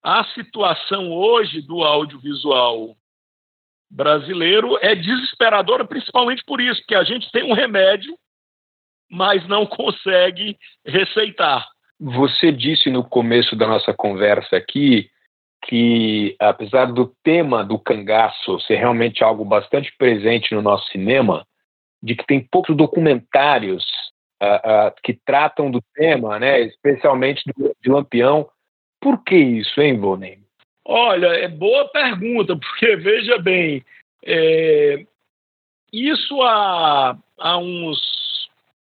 a 0.03 0.25
situação 0.27 1.11
hoje 1.13 1.61
do 1.63 1.83
audiovisual 1.83 2.95
brasileiro 3.91 4.79
é 4.81 4.95
desesperadora, 4.95 5.85
principalmente 5.85 6.45
por 6.45 6.61
isso, 6.61 6.83
que 6.87 6.95
a 6.95 7.03
gente 7.03 7.31
tem 7.33 7.43
um 7.43 7.55
remédio, 7.55 8.17
mas 9.11 9.47
não 9.49 9.65
consegue 9.67 10.59
receitar. 10.85 11.67
Você 11.99 12.53
disse 12.53 12.91
no 12.91 13.03
começo 13.03 13.57
da 13.57 13.67
nossa 13.67 13.95
conversa 13.95 14.57
aqui 14.57 15.11
que, 15.67 16.37
apesar 16.39 16.93
do 16.93 17.13
tema 17.25 17.65
do 17.65 17.79
cangaço 17.79 18.61
ser 18.61 18.77
realmente 18.77 19.25
algo 19.25 19.45
bastante 19.45 19.93
presente 19.99 20.55
no 20.55 20.63
nosso 20.63 20.89
cinema, 20.91 21.47
de 22.03 22.15
que 22.15 22.25
tem 22.25 22.41
poucos 22.41 22.77
documentários 22.77 23.85
uh, 24.43 24.89
uh, 24.89 24.95
que 25.03 25.15
tratam 25.25 25.71
do 25.71 25.83
tema, 25.95 26.39
né, 26.39 26.61
especialmente 26.61 27.43
do, 27.57 27.75
de 27.83 27.91
Lampião. 27.91 28.49
Por 29.01 29.23
que 29.25 29.37
isso, 29.37 29.81
hein, 29.81 29.99
Bonem? 29.99 30.39
Olha, 30.85 31.27
é 31.27 31.49
boa 31.49 31.89
pergunta, 31.89 32.57
porque 32.57 32.95
veja 32.97 33.39
bem, 33.39 33.85
é, 34.25 35.05
isso 35.93 36.41
há, 36.43 37.19
há 37.39 37.59
uns 37.59 37.99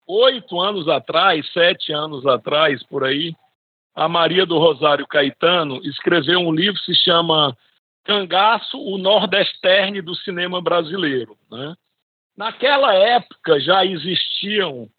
oito 0.08 0.60
anos 0.60 0.88
atrás, 0.88 1.52
sete 1.52 1.92
anos 1.92 2.28
atrás, 2.28 2.84
por 2.84 3.04
aí, 3.04 3.34
a 3.96 4.10
Maria 4.10 4.46
do 4.46 4.58
Rosário 4.58 5.08
Caetano 5.08 5.80
escreveu 5.84 6.40
um 6.40 6.54
livro 6.54 6.80
que 6.82 6.94
se 6.94 7.04
chama 7.04 7.56
Cangaço, 8.04 8.78
o 8.78 8.98
Nordesterne 8.98 10.02
do 10.02 10.14
Cinema 10.16 10.62
Brasileiro. 10.62 11.38
Né? 11.50 11.76
Naquela 12.38 12.94
época 12.94 13.60
já 13.60 13.86
existiam 13.86 14.90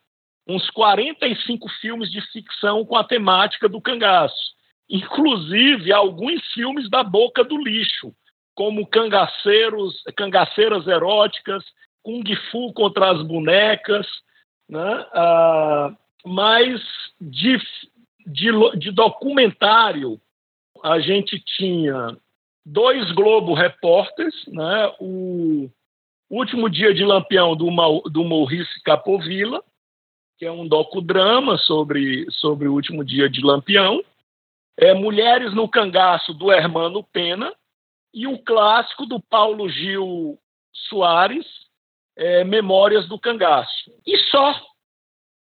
uns 0.49 0.71
45 0.71 1.69
filmes 1.81 2.11
de 2.11 2.21
ficção 2.33 2.85
com 2.85 2.97
a 2.97 3.05
temática 3.05 3.69
do 3.69 3.81
cangaço. 3.81 4.57
Inclusive 4.89 5.93
alguns 5.93 6.41
filmes 6.55 6.89
da 6.89 7.03
boca 7.03 7.45
do 7.45 7.59
lixo, 7.59 8.15
como 8.55 8.87
Cangaceiros, 8.87 10.03
Cangaceiras 10.17 10.87
Eróticas, 10.87 11.65
Kung 12.03 12.25
Fu 12.51 12.73
contra 12.73 13.11
as 13.11 13.23
bonecas, 13.23 14.07
né? 14.69 15.07
Ah, 15.13 15.93
mas 16.25 16.81
de, 17.21 17.61
de, 18.27 18.51
de 18.79 18.91
documentário 18.91 20.21
a 20.83 20.99
gente 21.01 21.41
tinha 21.41 22.17
dois 22.65 23.11
Globo 23.13 23.55
Repórteres, 23.55 24.35
né? 24.49 24.93
o 25.01 25.71
Último 26.29 26.69
Dia 26.69 26.93
de 26.93 27.05
Lampião 27.05 27.55
do, 27.55 27.71
do 28.11 28.25
Maurice 28.25 28.83
Capovilla, 28.83 29.63
que 30.39 30.45
é 30.45 30.51
um 30.51 30.67
docudrama 30.67 31.57
sobre, 31.57 32.27
sobre 32.33 32.69
o 32.69 32.75
último 32.75 33.05
dia 33.05 33.29
de 33.29 33.41
Lampião, 33.41 34.03
é 34.77 34.93
Mulheres 34.93 35.55
no 35.55 35.69
Cangaço, 35.69 36.35
do 36.35 36.53
Hermano 36.53 37.03
Pena, 37.03 37.55
e 38.13 38.27
o 38.27 38.39
clássico 38.39 39.07
do 39.07 39.21
Paulo 39.21 39.69
Gil 39.69 40.39
Soares, 40.89 41.47
é, 42.17 42.45
Memórias 42.45 43.09
do 43.09 43.19
Cangaço. 43.19 43.91
E 44.07 44.19
só, 44.31 44.55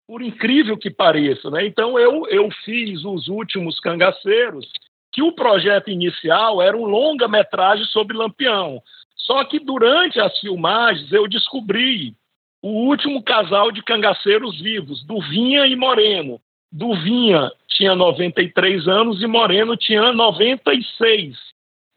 por 0.08 0.22
incrível 0.22 0.78
que 0.78 0.88
pareça. 0.88 1.50
Né? 1.50 1.66
Então, 1.66 1.98
eu, 1.98 2.26
eu 2.28 2.50
fiz 2.64 3.04
os 3.04 3.28
últimos 3.28 3.78
cangaceiros, 3.78 4.66
que 5.12 5.22
o 5.22 5.32
projeto 5.32 5.90
inicial 5.90 6.62
era 6.62 6.74
um 6.74 6.86
longa-metragem 6.86 7.84
sobre 7.84 8.16
Lampião. 8.16 8.82
Só 9.14 9.44
que 9.44 9.58
durante 9.58 10.18
as 10.18 10.36
filmagens 10.38 11.12
eu 11.12 11.28
descobri 11.28 12.14
o 12.62 12.70
último 12.88 13.22
casal 13.22 13.70
de 13.70 13.82
cangaceiros 13.82 14.58
vivos, 14.60 15.04
do 15.04 15.20
Vinha 15.20 15.66
e 15.66 15.76
Moreno. 15.76 16.40
Do 16.72 16.94
Vinha 16.94 17.52
tinha 17.68 17.94
93 17.94 18.88
anos 18.88 19.22
e 19.22 19.26
Moreno 19.26 19.76
tinha 19.76 20.12
96. 20.12 21.36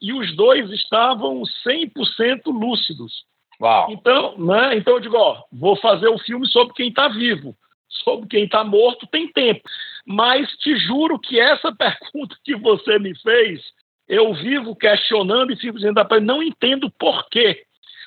E 0.00 0.12
os 0.12 0.36
dois 0.36 0.70
estavam 0.70 1.42
100% 1.66 2.42
lúcidos. 2.46 3.24
Uau. 3.60 3.90
Então, 3.90 4.36
né, 4.38 4.76
então 4.76 4.94
eu 4.94 5.00
digo, 5.00 5.16
ó, 5.16 5.42
vou 5.52 5.76
fazer 5.76 6.08
o 6.08 6.18
filme 6.18 6.46
sobre 6.48 6.74
quem 6.74 6.88
está 6.88 7.08
vivo. 7.08 7.56
Sobre 8.04 8.28
quem 8.28 8.44
está 8.44 8.64
morto 8.64 9.06
tem 9.06 9.30
tempo. 9.32 9.62
Mas 10.06 10.50
te 10.58 10.76
juro 10.76 11.18
que 11.18 11.38
essa 11.38 11.70
pergunta 11.74 12.36
que 12.44 12.56
você 12.56 12.98
me 12.98 13.14
fez, 13.18 13.62
eu 14.08 14.32
vivo 14.34 14.74
questionando 14.74 15.52
e 15.52 15.56
fico 15.56 15.76
dizendo, 15.76 16.00
não 16.22 16.42
entendo 16.42 16.90
por 16.90 17.28
quê. 17.28 17.64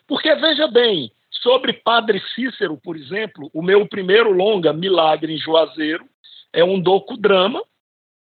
Porque, 0.08 0.34
veja 0.36 0.68
bem, 0.68 1.12
Sobre 1.42 1.74
Padre 1.74 2.22
Cícero, 2.34 2.78
por 2.78 2.96
exemplo, 2.96 3.50
o 3.54 3.62
meu 3.62 3.88
primeiro 3.88 4.32
longa, 4.32 4.74
Milagre 4.74 5.34
em 5.34 5.38
Juazeiro, 5.38 6.06
é 6.52 6.64
um 6.64 6.80
docudrama 6.80 7.62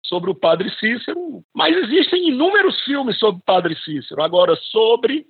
sobre 0.04 0.32
o 0.32 0.36
Padre 0.36 0.72
Cícero, 0.80 1.44
mas 1.54 1.76
existem 1.76 2.30
inúmeros 2.30 2.82
filmes 2.82 3.20
sobre 3.20 3.42
Padre 3.46 3.76
Cícero. 3.76 4.24
Agora, 4.24 4.56
sobre 4.56 5.28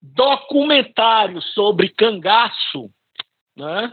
documentários 0.00 1.44
sobre 1.54 1.88
cangaço, 1.88 2.88
né? 3.56 3.92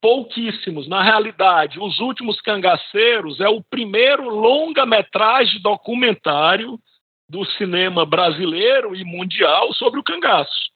Pouquíssimos. 0.00 0.88
Na 0.88 1.02
realidade, 1.02 1.78
Os 1.80 1.98
Últimos 1.98 2.40
Cangaceiros 2.40 3.40
é 3.40 3.48
o 3.48 3.62
primeiro 3.62 4.28
longa-metragem 4.28 5.60
documentário 5.60 6.78
do 7.28 7.44
cinema 7.44 8.06
brasileiro 8.06 8.96
e 8.96 9.04
mundial 9.04 9.72
sobre 9.74 10.00
o 10.00 10.02
cangaço. 10.02 10.68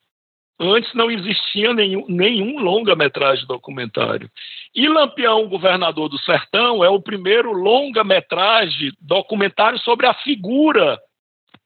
Antes 0.60 0.92
não 0.94 1.10
existia 1.10 1.72
nenhum, 1.72 2.04
nenhum 2.08 2.60
longa-metragem 2.60 3.46
documentário. 3.46 4.30
E 4.74 4.86
Lampião, 4.86 5.48
Governador 5.48 6.08
do 6.08 6.18
Sertão, 6.18 6.84
é 6.84 6.88
o 6.88 7.00
primeiro 7.00 7.52
longa-metragem 7.52 8.92
documentário 9.00 9.78
sobre 9.80 10.06
a 10.06 10.14
figura 10.14 11.00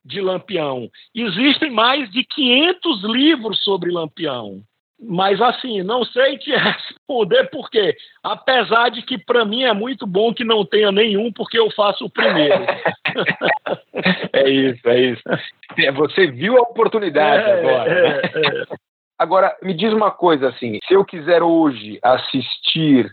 de 0.04 0.20
Lampião. 0.20 0.88
Existem 1.14 1.70
mais 1.70 2.10
de 2.10 2.24
500 2.24 3.02
livros 3.04 3.62
sobre 3.62 3.90
Lampião. 3.90 4.62
Mas 4.98 5.40
assim, 5.40 5.82
não 5.82 6.04
sei 6.04 6.38
te 6.38 6.50
responder 6.56 7.50
por 7.50 7.68
quê. 7.70 7.94
Apesar 8.22 8.90
de 8.90 9.02
que 9.02 9.18
para 9.18 9.44
mim 9.44 9.64
é 9.64 9.72
muito 9.72 10.06
bom 10.06 10.32
que 10.32 10.44
não 10.44 10.64
tenha 10.64 10.90
nenhum, 10.90 11.30
porque 11.32 11.58
eu 11.58 11.70
faço 11.70 12.06
o 12.06 12.10
primeiro. 12.10 12.64
é 14.32 14.48
isso, 14.48 14.88
é 14.88 15.00
isso. 15.00 15.22
É, 15.78 15.92
você 15.92 16.26
viu 16.28 16.56
a 16.56 16.62
oportunidade 16.62 17.42
é, 17.42 17.58
agora. 17.58 17.92
É, 17.92 18.02
né? 18.02 18.20
é. 18.72 18.76
Agora, 19.18 19.56
me 19.62 19.74
diz 19.74 19.92
uma 19.92 20.10
coisa 20.10 20.48
assim: 20.48 20.78
se 20.86 20.94
eu 20.94 21.04
quiser 21.04 21.42
hoje 21.42 21.98
assistir 22.02 23.10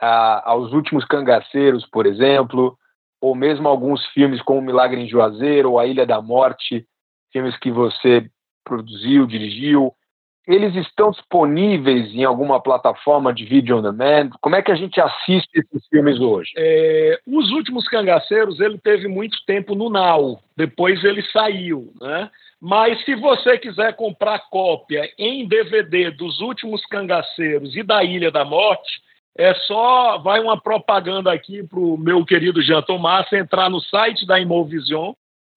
a, 0.00 0.50
aos 0.50 0.72
últimos 0.72 1.04
cangaceiros, 1.04 1.86
por 1.86 2.06
exemplo, 2.06 2.76
ou 3.20 3.34
mesmo 3.34 3.68
alguns 3.68 4.04
filmes 4.06 4.40
como 4.42 4.62
Milagre 4.62 5.00
em 5.00 5.08
Juazeiro 5.08 5.72
ou 5.72 5.78
A 5.78 5.86
Ilha 5.86 6.06
da 6.06 6.22
Morte, 6.22 6.86
filmes 7.32 7.56
que 7.58 7.70
você 7.70 8.28
produziu, 8.64 9.26
dirigiu, 9.26 9.92
eles 10.48 10.74
estão 10.76 11.10
disponíveis 11.10 12.14
em 12.14 12.24
alguma 12.24 12.58
plataforma 12.58 13.34
de 13.34 13.44
vídeo 13.44 13.76
on 13.76 13.82
demand? 13.82 14.30
Como 14.40 14.56
é 14.56 14.62
que 14.62 14.72
a 14.72 14.74
gente 14.74 14.98
assiste 14.98 15.50
esses 15.54 15.86
filmes 15.88 16.18
hoje? 16.18 16.50
É, 16.56 17.20
os 17.26 17.50
últimos 17.50 17.86
cangaceiros 17.86 18.58
ele 18.58 18.78
teve 18.78 19.06
muito 19.08 19.36
tempo 19.44 19.74
no 19.74 19.90
Now, 19.90 20.40
depois 20.56 21.04
ele 21.04 21.22
saiu, 21.24 21.92
né? 22.00 22.30
Mas 22.58 23.04
se 23.04 23.14
você 23.14 23.58
quiser 23.58 23.94
comprar 23.94 24.48
cópia 24.50 25.08
em 25.18 25.46
DVD 25.46 26.10
dos 26.10 26.40
últimos 26.40 26.84
cangaceiros 26.86 27.76
e 27.76 27.82
da 27.82 28.02
Ilha 28.02 28.30
da 28.30 28.44
Morte, 28.44 29.02
é 29.36 29.54
só 29.54 30.16
vai 30.18 30.40
uma 30.40 30.58
propaganda 30.58 31.30
aqui 31.30 31.62
para 31.62 31.78
o 31.78 31.98
meu 31.98 32.24
querido 32.24 32.62
Jean 32.62 32.80
Tomás 32.80 33.30
entrar 33.32 33.68
no 33.68 33.80
site 33.82 34.26
da 34.26 34.40
Imovision, 34.40 35.12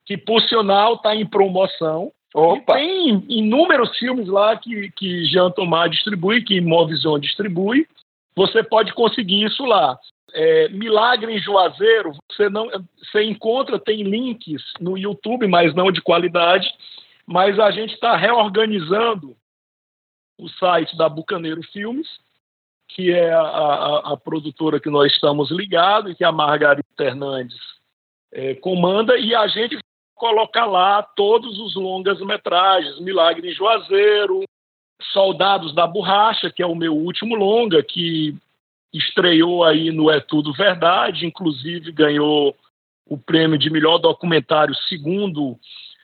que 0.06 0.17
por 0.17 0.41
sinal 0.41 0.95
está 0.95 1.15
em 1.15 1.25
promoção. 1.25 2.12
Opa. 2.34 2.80
E 2.80 2.86
tem 2.86 3.26
inúmeros 3.28 3.98
filmes 3.98 4.28
lá 4.28 4.58
que, 4.58 4.91
que 4.91 5.26
Jean 5.26 5.52
Tomás 5.52 5.91
distribui, 5.91 6.44
que 6.44 6.56
Imovision 6.56 7.20
distribui. 7.20 7.88
Você 8.36 8.63
pode 8.63 8.94
conseguir 8.94 9.44
isso 9.44 9.65
lá. 9.65 9.98
É, 10.34 10.70
Milagre 10.70 11.34
em 11.34 11.41
Juazeiro, 11.41 12.13
você 12.32 12.50
não, 12.50 12.70
você 12.98 13.24
encontra, 13.24 13.78
tem 13.78 14.04
links 14.04 14.63
no 14.80 14.98
YouTube, 14.98 15.46
mas 15.48 15.76
não 15.76 15.91
de 15.91 16.02
qualidade. 16.02 16.74
Mas 17.26 17.60
a 17.60 17.70
gente 17.72 17.94
está 17.94 18.15
reorganizando 18.15 19.36
o 20.38 20.48
site 20.50 20.98
da 20.98 21.10
Bucaneiro 21.10 21.62
Filmes, 21.72 22.08
que 22.88 23.12
é 23.12 23.32
a, 23.32 23.41
a, 23.41 24.13
a 24.13 24.17
produtora 24.17 24.80
que 24.80 24.89
nós 24.89 25.12
estamos 25.12 25.52
ligados 25.52 26.12
e 26.12 26.15
que 26.15 26.24
a 26.24 26.32
Margarida 26.32 26.88
Fernandes 26.98 27.60
é, 28.32 28.56
comanda, 28.56 29.17
e 29.17 29.36
a 29.36 29.48
gente 29.48 29.78
colocar 30.21 30.67
lá 30.67 31.01
todos 31.01 31.57
os 31.57 31.73
longas-metragens, 31.73 32.99
Milagre 32.99 33.49
em 33.49 33.53
Juazeiro, 33.55 34.43
Soldados 35.12 35.73
da 35.73 35.88
Borracha, 35.88 36.51
que 36.51 36.62
é 36.62 36.65
o 36.65 36.75
meu 36.75 36.95
último 36.95 37.34
longa, 37.34 37.81
que 37.81 38.38
estreou 38.93 39.63
aí 39.63 39.89
no 39.89 40.12
É 40.12 40.19
Tudo 40.19 40.53
Verdade, 40.53 41.25
inclusive 41.25 41.91
ganhou 41.91 42.55
o 43.10 43.17
prêmio 43.17 43.57
de 43.57 43.71
melhor 43.71 43.97
documentário 43.97 44.75
segundo 44.88 45.57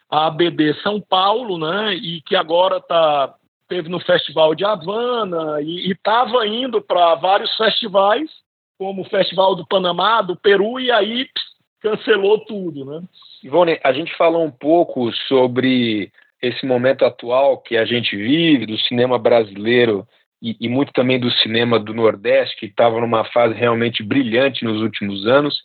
a 0.10 0.25
ABD 0.25 0.73
São 0.82 0.99
Paulo, 0.99 1.60
né? 1.60 1.93
E 1.93 2.19
que 2.21 2.36
agora 2.36 2.82
tá 2.82 3.36
teve 3.67 3.88
no 3.88 3.99
Festival 3.99 4.56
de 4.56 4.65
Havana 4.65 5.62
e 5.62 5.91
estava 5.91 6.47
indo 6.47 6.82
para 6.82 7.13
vários 7.15 7.56
festivais, 7.56 8.32
como 8.80 9.03
o 9.03 9.10
Festival 9.10 9.53
do 9.53 9.67
Panamá, 9.67 10.23
do 10.23 10.36
Peru, 10.36 10.80
e 10.80 10.89
aí 10.89 11.25
pss, 11.25 11.45
cancelou 11.82 12.39
tudo, 12.45 12.84
né? 12.84 13.03
Ivone, 13.43 13.80
a 13.84 13.93
gente 13.93 14.15
falou 14.15 14.43
um 14.43 14.52
pouco 14.52 15.12
sobre 15.28 16.12
esse 16.41 16.65
momento 16.65 17.06
atual 17.06 17.60
que 17.60 17.78
a 17.78 17.86
gente 17.86 18.15
vive 18.15 18.65
do 18.65 18.78
cinema 18.78 19.17
brasileiro 19.17 20.08
e, 20.41 20.56
e 20.60 20.69
muito 20.69 20.93
também 20.93 21.19
do 21.19 21.32
cinema 21.32 21.80
do 21.80 21.93
Nordeste, 21.93 22.58
que 22.58 22.65
estava 22.67 23.00
numa 23.00 23.26
fase 23.26 23.54
realmente 23.56 24.04
brilhante 24.04 24.63
nos 24.63 24.82
últimos 24.82 25.26
anos 25.26 25.56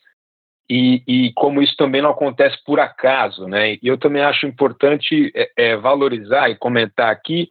e, 0.71 1.03
e, 1.07 1.33
como 1.35 1.61
isso 1.61 1.77
também 1.77 2.01
não 2.01 2.11
acontece 2.11 2.57
por 2.65 2.81
acaso, 2.81 3.47
né? 3.47 3.75
E 3.75 3.81
eu 3.83 3.99
também 3.99 4.23
acho 4.23 4.47
importante 4.47 5.31
é, 5.35 5.51
é, 5.57 5.77
valorizar 5.77 6.49
e 6.49 6.57
comentar 6.57 7.11
aqui 7.11 7.49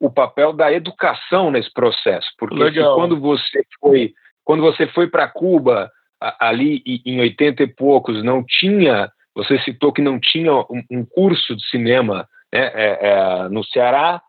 o 0.00 0.10
papel 0.10 0.52
da 0.52 0.72
educação 0.72 1.50
nesse 1.50 1.72
processo, 1.72 2.28
porque 2.36 2.82
quando 2.94 3.20
você 3.20 3.62
foi 3.80 4.12
quando 4.44 4.62
você 4.62 4.86
foi 4.88 5.08
para 5.08 5.28
Cuba 5.28 5.90
ali 6.20 6.82
em 7.04 7.20
80 7.20 7.62
e 7.62 7.66
poucos 7.66 8.22
não 8.22 8.44
tinha, 8.44 9.10
você 9.36 9.58
citou 9.58 9.92
que 9.92 10.00
não 10.00 10.18
tinha 10.18 10.50
um, 10.90 11.04
curso 11.04 11.54
de 11.54 11.68
cinema 11.68 12.26
né, 12.50 12.72
é, 12.74 12.98
é, 13.02 13.48
no 13.50 13.62
Ceará, 13.64 14.22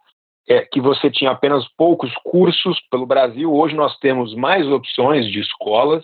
é, 0.50 0.66
que 0.66 0.82
você 0.82 1.10
tinha 1.10 1.32
apenas 1.32 1.66
poucos 1.78 2.14
cursos 2.26 2.78
pelo 2.92 3.06
Brasil. 3.06 3.54
Hoje 3.54 3.74
nós 3.74 3.98
temos 4.00 4.36
mais 4.36 4.68
opções 4.68 5.26
de 5.32 5.40
escolas 5.40 6.04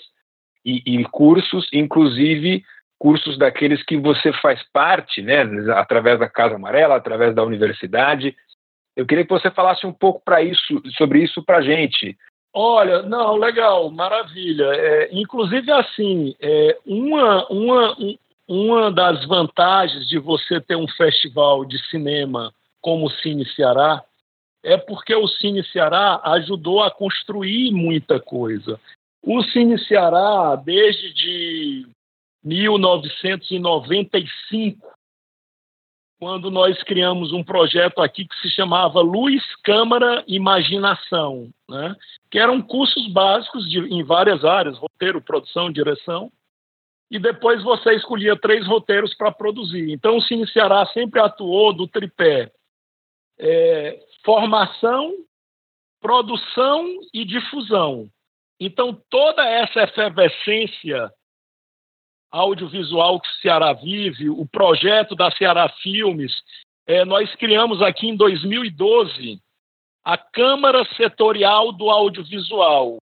e, 0.65 0.81
e 0.85 1.03
cursos, 1.03 1.67
inclusive 1.73 2.63
cursos 2.97 3.37
daqueles 3.37 3.83
que 3.83 3.97
você 3.97 4.31
faz 4.31 4.63
parte, 4.71 5.21
né, 5.21 5.41
através 5.75 6.17
da 6.17 6.29
Casa 6.29 6.55
Amarela, 6.55 6.95
através 6.95 7.35
da 7.35 7.43
universidade. 7.43 8.33
Eu 8.95 9.05
queria 9.05 9.25
que 9.25 9.33
você 9.33 9.51
falasse 9.51 9.85
um 9.85 9.91
pouco 9.91 10.21
para 10.23 10.41
isso, 10.41 10.81
sobre 10.95 11.21
isso 11.21 11.43
para 11.43 11.57
a 11.57 11.61
gente. 11.61 12.15
Olha, 12.53 13.01
não, 13.01 13.35
legal, 13.35 13.89
maravilha. 13.89 14.65
É, 14.75 15.09
inclusive, 15.11 15.69
assim, 15.71 16.35
é, 16.39 16.77
uma, 16.85 17.45
uma, 17.47 17.97
uma 18.53 18.91
das 18.91 19.25
vantagens 19.25 20.07
de 20.07 20.19
você 20.19 20.61
ter 20.61 20.75
um 20.75 20.87
festival 20.87 21.65
de 21.65 21.83
cinema 21.89 22.53
como 22.79 23.07
o 23.07 23.09
Cine 23.09 23.43
Ceará 23.55 24.03
é 24.63 24.77
porque 24.77 25.15
o 25.15 25.27
Cine 25.27 25.63
Ceará 25.65 26.21
ajudou 26.23 26.83
a 26.83 26.91
construir 26.91 27.71
muita 27.71 28.19
coisa. 28.19 28.79
O 29.23 29.41
Cine 29.45 29.79
Ceará, 29.79 30.55
desde 30.55 31.11
de 31.15 31.87
1995, 32.43 34.87
quando 36.19 36.51
nós 36.51 36.77
criamos 36.83 37.33
um 37.33 37.43
projeto 37.43 38.03
aqui 38.03 38.27
que 38.27 38.39
se 38.39 38.49
chamava 38.49 39.01
Luz, 39.01 39.43
Câmara, 39.63 40.23
Imaginação, 40.27 41.49
né? 41.67 41.95
que 42.29 42.37
eram 42.37 42.61
cursos 42.61 43.11
básicos 43.11 43.67
de, 43.67 43.79
em 43.79 44.03
várias 44.03 44.45
áreas, 44.45 44.77
roteiro, 44.77 45.19
produção, 45.21 45.71
direção, 45.71 46.31
e 47.13 47.19
depois 47.19 47.61
você 47.61 47.93
escolhia 47.93 48.35
três 48.35 48.65
roteiros 48.65 49.13
para 49.13 49.31
produzir. 49.31 49.91
Então 49.91 50.17
o 50.17 50.21
Cine 50.23 50.47
Ceará 50.47 50.83
sempre 50.87 51.19
atuou 51.19 51.71
do 51.71 51.87
tripé 51.87 52.51
é, 53.37 54.03
formação, 54.25 55.13
produção 56.01 56.83
e 57.13 57.23
difusão. 57.23 58.09
Então, 58.59 58.99
toda 59.11 59.47
essa 59.47 59.83
efervescência 59.83 61.11
audiovisual 62.31 63.21
que 63.21 63.27
o 63.27 63.41
Ceará 63.41 63.73
vive, 63.73 64.31
o 64.31 64.47
projeto 64.47 65.15
da 65.15 65.29
Ceará 65.29 65.69
Filmes, 65.83 66.33
é, 66.87 67.05
nós 67.05 67.33
criamos 67.35 67.79
aqui 67.83 68.07
em 68.07 68.15
2012 68.15 69.39
a 70.03 70.17
Câmara 70.17 70.83
Setorial 70.95 71.71
do 71.71 71.91
Audiovisual, 71.91 72.97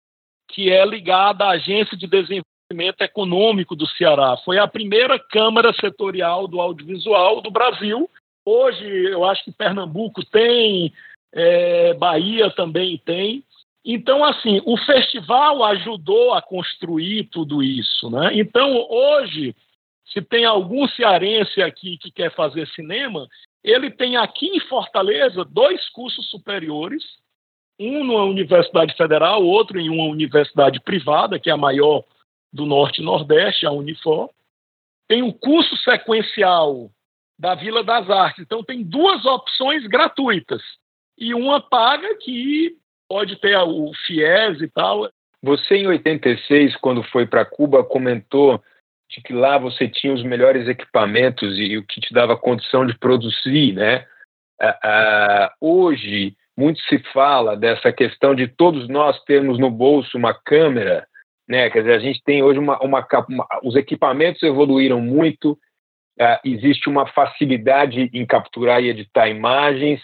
que 0.47 0.71
é 0.71 0.83
ligada 0.83 1.45
à 1.45 1.51
Agência 1.51 1.95
de 1.95 2.07
Desenvolvimento 2.07 2.48
Econômico 2.71 3.75
do 3.75 3.87
Ceará. 3.87 4.37
Foi 4.45 4.59
a 4.59 4.67
primeira 4.67 5.17
Câmara 5.17 5.73
Setorial 5.73 6.47
do 6.47 6.61
Audiovisual 6.61 7.41
do 7.41 7.49
Brasil. 7.49 8.07
Hoje, 8.45 8.85
eu 8.85 9.25
acho 9.25 9.43
que 9.43 9.51
Pernambuco 9.51 10.23
tem, 10.23 10.93
é, 11.33 11.95
Bahia 11.95 12.51
também 12.51 13.01
tem. 13.03 13.43
Então, 13.83 14.23
assim, 14.23 14.61
o 14.65 14.77
festival 14.77 15.63
ajudou 15.63 16.33
a 16.33 16.43
construir 16.43 17.23
tudo 17.31 17.63
isso. 17.63 18.07
Né? 18.11 18.31
Então, 18.35 18.85
hoje, 18.87 19.55
se 20.13 20.21
tem 20.21 20.45
algum 20.45 20.87
cearense 20.89 21.63
aqui 21.63 21.97
que 21.97 22.11
quer 22.11 22.31
fazer 22.35 22.67
cinema, 22.67 23.27
ele 23.63 23.89
tem 23.89 24.15
aqui 24.15 24.45
em 24.45 24.59
Fortaleza 24.59 25.43
dois 25.43 25.89
cursos 25.89 26.29
superiores, 26.29 27.03
um 27.79 28.03
numa 28.03 28.25
universidade 28.25 28.95
federal, 28.95 29.43
outro 29.43 29.79
em 29.79 29.89
uma 29.89 30.03
universidade 30.03 30.79
privada, 30.81 31.39
que 31.39 31.49
é 31.49 31.53
a 31.53 31.57
maior 31.57 32.03
do 32.51 32.65
Norte 32.65 33.01
e 33.01 33.05
Nordeste, 33.05 33.65
a 33.65 33.71
Unifor. 33.71 34.29
Tem 35.07 35.23
o 35.23 35.33
curso 35.33 35.75
sequencial 35.77 36.89
da 37.37 37.55
Vila 37.55 37.83
das 37.83 38.09
Artes. 38.09 38.43
Então, 38.43 38.63
tem 38.63 38.83
duas 38.83 39.25
opções 39.25 39.87
gratuitas 39.87 40.61
e 41.17 41.33
uma 41.33 41.61
paga 41.61 42.15
que 42.17 42.75
pode 43.07 43.35
ter 43.37 43.57
o 43.57 43.91
FIES 44.05 44.61
e 44.61 44.67
tal. 44.67 45.09
Você, 45.41 45.77
em 45.77 45.87
86, 45.87 46.75
quando 46.77 47.01
foi 47.03 47.25
para 47.25 47.45
Cuba, 47.45 47.83
comentou 47.83 48.61
de 49.09 49.21
que 49.21 49.33
lá 49.33 49.57
você 49.57 49.87
tinha 49.87 50.13
os 50.13 50.21
melhores 50.21 50.67
equipamentos 50.67 51.57
e 51.57 51.77
o 51.77 51.83
que 51.83 51.99
te 51.99 52.13
dava 52.13 52.37
condição 52.37 52.85
de 52.85 52.97
produzir, 52.97 53.73
né? 53.73 54.05
Hoje, 55.59 56.35
muito 56.55 56.79
se 56.81 56.99
fala 57.13 57.55
dessa 57.57 57.91
questão 57.91 58.35
de 58.35 58.47
todos 58.47 58.87
nós 58.87 59.19
termos 59.23 59.57
no 59.57 59.71
bolso 59.71 60.17
uma 60.17 60.33
câmera, 60.33 61.07
né? 61.49 61.69
Quer 61.71 61.79
dizer, 61.79 61.95
a 61.95 61.99
gente 61.99 62.21
tem 62.23 62.43
hoje 62.43 62.59
uma, 62.59 62.77
uma, 62.79 63.05
uma 63.27 63.47
os 63.63 63.75
equipamentos 63.75 64.43
evoluíram 64.43 65.01
muito, 65.01 65.57
ah, 66.19 66.39
existe 66.45 66.87
uma 66.87 67.07
facilidade 67.07 68.09
em 68.13 68.25
capturar 68.25 68.81
e 68.83 68.89
editar 68.89 69.27
imagens, 69.27 69.99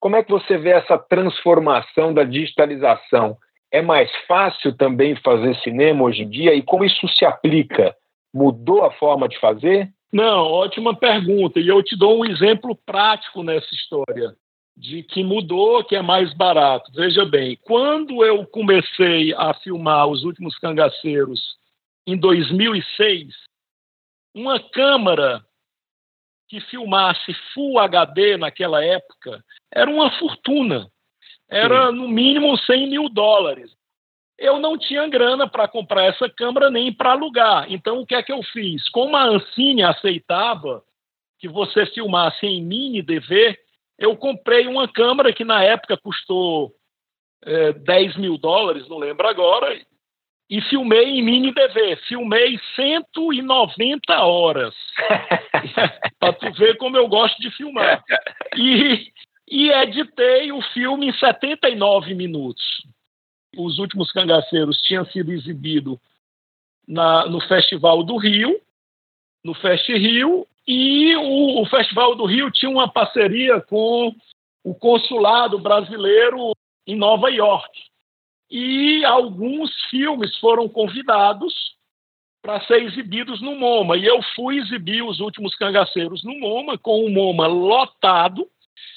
como 0.00 0.16
é 0.16 0.22
que 0.22 0.30
você 0.30 0.58
vê 0.58 0.70
essa 0.70 0.98
transformação 0.98 2.12
da 2.12 2.24
digitalização? 2.24 3.36
É 3.70 3.80
mais 3.80 4.10
fácil 4.26 4.76
também 4.76 5.14
fazer 5.16 5.54
cinema 5.56 6.04
hoje 6.04 6.22
em 6.22 6.28
dia? 6.28 6.54
E 6.54 6.62
como 6.62 6.84
isso 6.84 7.06
se 7.08 7.24
aplica? 7.24 7.94
Mudou 8.34 8.84
a 8.84 8.90
forma 8.92 9.28
de 9.28 9.38
fazer? 9.38 9.88
Não, 10.12 10.44
ótima 10.44 10.96
pergunta. 10.96 11.60
E 11.60 11.68
eu 11.68 11.82
te 11.82 11.96
dou 11.96 12.18
um 12.18 12.24
exemplo 12.24 12.76
prático 12.86 13.42
nessa 13.42 13.68
história 13.72 14.34
de 14.78 15.02
que 15.02 15.24
mudou, 15.24 15.82
que 15.82 15.96
é 15.96 16.02
mais 16.02 16.32
barato. 16.34 16.92
Veja 16.92 17.24
bem, 17.24 17.58
quando 17.62 18.24
eu 18.24 18.46
comecei 18.46 19.34
a 19.34 19.52
filmar 19.54 20.06
Os 20.06 20.22
Últimos 20.22 20.56
Cangaceiros 20.58 21.56
em 22.06 22.16
2006, 22.16 23.34
uma 24.34 24.60
câmera 24.60 25.44
que 26.48 26.60
filmasse 26.60 27.34
Full 27.52 27.78
HD 27.80 28.36
naquela 28.36 28.82
época 28.82 29.44
era 29.72 29.90
uma 29.90 30.10
fortuna. 30.12 30.88
Era, 31.50 31.90
no 31.90 32.06
mínimo, 32.06 32.56
100 32.56 32.88
mil 32.88 33.08
dólares. 33.08 33.70
Eu 34.38 34.60
não 34.60 34.78
tinha 34.78 35.08
grana 35.08 35.48
para 35.48 35.66
comprar 35.66 36.04
essa 36.04 36.28
câmera 36.28 36.70
nem 36.70 36.92
para 36.92 37.12
alugar. 37.12 37.66
Então, 37.68 38.00
o 38.00 38.06
que 38.06 38.14
é 38.14 38.22
que 38.22 38.32
eu 38.32 38.42
fiz? 38.44 38.88
Como 38.90 39.16
a 39.16 39.24
Ancine 39.24 39.82
aceitava 39.82 40.84
que 41.38 41.48
você 41.48 41.86
filmasse 41.86 42.46
em 42.46 42.62
mini 42.62 43.02
DV, 43.02 43.58
eu 43.98 44.16
comprei 44.16 44.66
uma 44.66 44.86
câmera 44.86 45.32
que 45.32 45.44
na 45.44 45.62
época 45.62 45.96
custou 45.96 46.72
é, 47.44 47.72
10 47.72 48.16
mil 48.16 48.38
dólares, 48.38 48.88
não 48.88 48.98
lembro 48.98 49.26
agora, 49.26 49.76
e 50.50 50.62
filmei 50.62 51.18
em 51.18 51.22
mini 51.22 51.52
DV. 51.52 51.96
Filmei 52.08 52.58
190 52.74 54.14
horas. 54.22 54.74
para 56.18 56.32
tu 56.32 56.52
ver 56.52 56.76
como 56.78 56.96
eu 56.96 57.06
gosto 57.06 57.38
de 57.40 57.50
filmar. 57.50 58.02
E, 58.56 59.12
e 59.50 59.70
editei 59.70 60.50
o 60.52 60.62
filme 60.72 61.08
em 61.08 61.12
79 61.12 62.14
minutos. 62.14 62.64
Os 63.56 63.78
últimos 63.78 64.10
cangaceiros 64.12 64.80
tinham 64.82 65.04
sido 65.06 65.32
exibidos 65.32 65.98
na, 66.86 67.26
no 67.26 67.40
Festival 67.40 68.02
do 68.02 68.16
Rio, 68.16 68.58
no 69.44 69.52
Fest 69.54 69.88
Rio, 69.88 70.46
e 70.68 71.16
o, 71.16 71.62
o 71.62 71.66
Festival 71.66 72.14
do 72.14 72.26
Rio 72.26 72.50
tinha 72.50 72.70
uma 72.70 72.86
parceria 72.86 73.58
com 73.58 74.14
o 74.62 74.74
consulado 74.74 75.58
brasileiro 75.58 76.52
em 76.86 76.94
Nova 76.94 77.30
York. 77.30 77.70
e 78.50 79.02
alguns 79.04 79.70
filmes 79.90 80.36
foram 80.38 80.68
convidados 80.68 81.54
para 82.42 82.60
ser 82.66 82.82
exibidos 82.82 83.40
no 83.40 83.56
MoMA. 83.56 83.96
E 83.96 84.04
eu 84.04 84.20
fui 84.34 84.58
exibir 84.58 85.02
Os 85.02 85.20
Últimos 85.20 85.54
Cangaceiros 85.56 86.22
no 86.22 86.38
MoMA, 86.38 86.76
com 86.78 87.04
o 87.04 87.10
MoMA 87.10 87.46
lotado, 87.46 88.46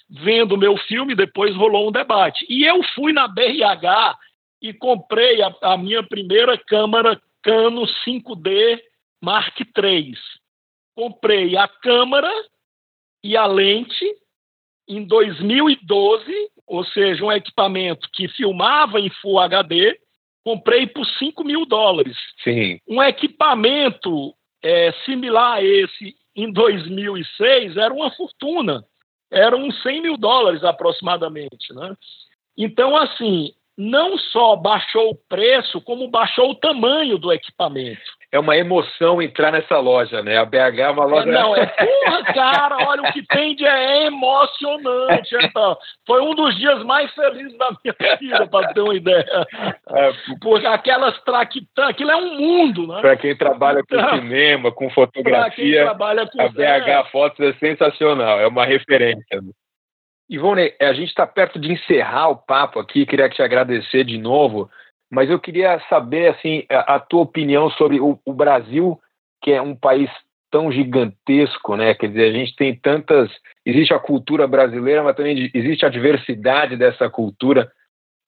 vendo 0.10 0.58
meu 0.58 0.78
filme, 0.78 1.16
depois 1.16 1.56
rolou 1.56 1.88
um 1.88 1.92
debate. 1.92 2.46
E 2.50 2.66
eu 2.66 2.84
fui 2.96 3.14
na 3.14 3.28
BRH 3.28 4.18
e 4.62 4.74
comprei 4.74 5.42
a, 5.42 5.54
a 5.62 5.78
minha 5.78 6.04
primeira 6.04 6.58
câmera 6.58 7.22
Canon 7.42 7.86
5D 8.06 8.80
Mark 9.22 9.58
III. 9.60 10.14
Comprei 10.96 11.56
a 11.58 11.68
câmera 11.68 12.32
e 13.24 13.38
a 13.38 13.46
lente 13.46 14.06
em 14.88 15.06
2012, 15.06 16.24
ou 16.68 16.84
seja, 16.86 17.24
um 17.24 17.32
equipamento 17.32 18.10
que 18.12 18.28
filmava 18.28 19.00
em 19.00 19.10
Full 19.22 19.40
HD, 19.40 19.98
comprei 20.44 20.88
por 20.88 21.06
5 21.06 21.44
mil 21.44 21.66
dólares. 21.66 22.18
Sim. 22.44 22.80
Um 22.88 23.02
equipamento 23.02 24.34
é, 24.62 24.92
similar 25.06 25.58
a 25.58 25.64
esse 25.64 26.16
em 26.36 26.52
2006 26.52 27.78
era 27.78 27.94
uma 27.94 28.12
fortuna. 28.12 28.84
Eram 29.32 29.64
uns 29.64 29.82
100 29.82 30.02
mil 30.02 30.18
dólares 30.18 30.64
aproximadamente. 30.64 31.74
Né? 31.74 31.96
Então, 32.58 32.98
assim, 32.98 33.54
não 33.78 34.18
só 34.18 34.56
baixou 34.56 35.12
o 35.12 35.16
preço, 35.30 35.80
como 35.82 36.10
baixou 36.10 36.52
o 36.52 36.56
tamanho 36.56 37.18
do 37.18 37.32
equipamento 37.32 38.02
é 38.32 38.40
uma 38.40 38.56
emoção 38.56 39.22
entrar 39.22 39.52
nessa 39.52 39.78
loja, 39.78 40.24
né? 40.24 40.38
A 40.38 40.46
BH 40.46 40.80
é 40.80 40.90
uma 40.90 41.06
loja. 41.06 41.30
Não, 41.30 41.54
é 41.54 41.66
porra, 41.66 42.24
cara, 42.34 42.78
olha 42.88 43.02
o 43.04 43.12
que 43.12 43.24
tem 43.28 43.56
de 43.56 43.66
é 43.66 44.06
emocionante. 44.06 45.36
Então, 45.44 45.78
foi 46.08 46.22
um 46.22 46.34
dos 46.34 46.56
dias 46.56 46.82
mais 46.84 47.14
felizes 47.14 47.58
da 47.58 47.70
minha 47.84 47.96
vida, 48.18 48.48
para 48.48 48.74
ter 48.74 48.80
uma 48.80 48.96
ideia. 48.96 49.48
É, 49.90 50.14
Porque 50.40 50.66
aquelas 50.66 51.22
traquitãs, 51.24 51.90
aquilo 51.90 52.12
é 52.12 52.16
um 52.16 52.38
mundo, 52.38 52.88
né? 52.88 53.02
Para 53.02 53.18
quem 53.18 53.36
trabalha 53.36 53.84
com 53.84 53.96
então, 53.96 54.16
cinema, 54.16 54.72
com 54.72 54.90
fotografia, 54.92 55.84
trabalha 55.84 56.26
com 56.26 56.42
a 56.42 56.48
BH 56.48 56.88
é. 56.88 57.04
Fotos 57.12 57.40
é 57.46 57.54
sensacional, 57.54 58.40
é 58.40 58.48
uma 58.48 58.66
referência. 58.66 59.42
Ivone, 60.30 60.74
a 60.80 60.94
gente 60.94 61.10
está 61.10 61.28
perto 61.28 61.60
de 61.60 61.74
encerrar 61.74 62.30
o 62.30 62.38
papo 62.38 62.80
aqui, 62.80 63.06
queria 63.06 63.30
te 63.30 63.42
agradecer 63.42 64.06
de 64.06 64.18
novo 64.18 64.70
mas 65.12 65.30
eu 65.30 65.40
queria 65.40 65.78
saber 65.90 66.30
assim 66.30 66.66
a, 66.70 66.96
a 66.96 67.00
tua 67.00 67.22
opinião 67.22 67.70
sobre 67.72 68.00
o, 68.00 68.18
o, 68.26 68.34
Brasil, 68.34 68.98
que 69.42 69.52
é 69.52 69.62
um 69.62 69.76
país 69.76 70.10
tão 70.50 70.72
gigantesco, 70.72 71.76
né? 71.76 71.94
Quer 71.94 72.08
dizer, 72.08 72.30
a 72.30 72.34
gente 72.34 72.56
tem 72.56 72.74
tantas, 72.74 73.30
existe 73.66 73.94
a 73.94 74.00
cultura 74.00 74.48
brasileira, 74.48 75.04
mas 75.04 75.16
também 75.16 75.52
existe 75.54 75.86
a 75.86 75.90
diversidade 75.90 76.78
dessa 76.78 77.10
cultura. 77.10 77.70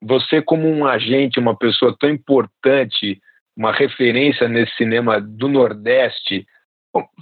Você 0.02 0.42
como 0.42 0.68
um 0.68 0.86
agente, 0.86 1.40
uma 1.40 1.56
pessoa 1.56 1.96
tão 1.98 2.10
importante, 2.10 3.22
uma 3.56 3.72
referência 3.72 4.50
nesse 4.50 4.76
cinema 4.76 5.22
do 5.22 5.48
Nordeste, 5.48 6.46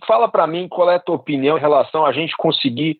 fala 0.07 0.27
para 0.27 0.47
mim 0.47 0.67
qual 0.67 0.89
é 0.89 0.95
a 0.95 0.99
tua 0.99 1.15
opinião 1.15 1.57
em 1.57 1.61
relação 1.61 2.03
a 2.03 2.11
gente 2.11 2.35
conseguir 2.35 2.97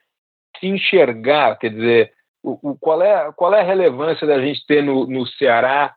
se 0.60 0.68
enxergar, 0.68 1.58
quer 1.58 1.70
dizer, 1.70 2.14
o, 2.44 2.72
o, 2.72 2.78
qual, 2.78 3.02
é, 3.02 3.32
qual 3.36 3.54
é 3.54 3.62
a 3.62 3.66
relevância 3.66 4.28
da 4.28 4.40
gente 4.40 4.66
ter 4.68 4.84
no, 4.84 5.08
no 5.08 5.26
Ceará 5.26 5.96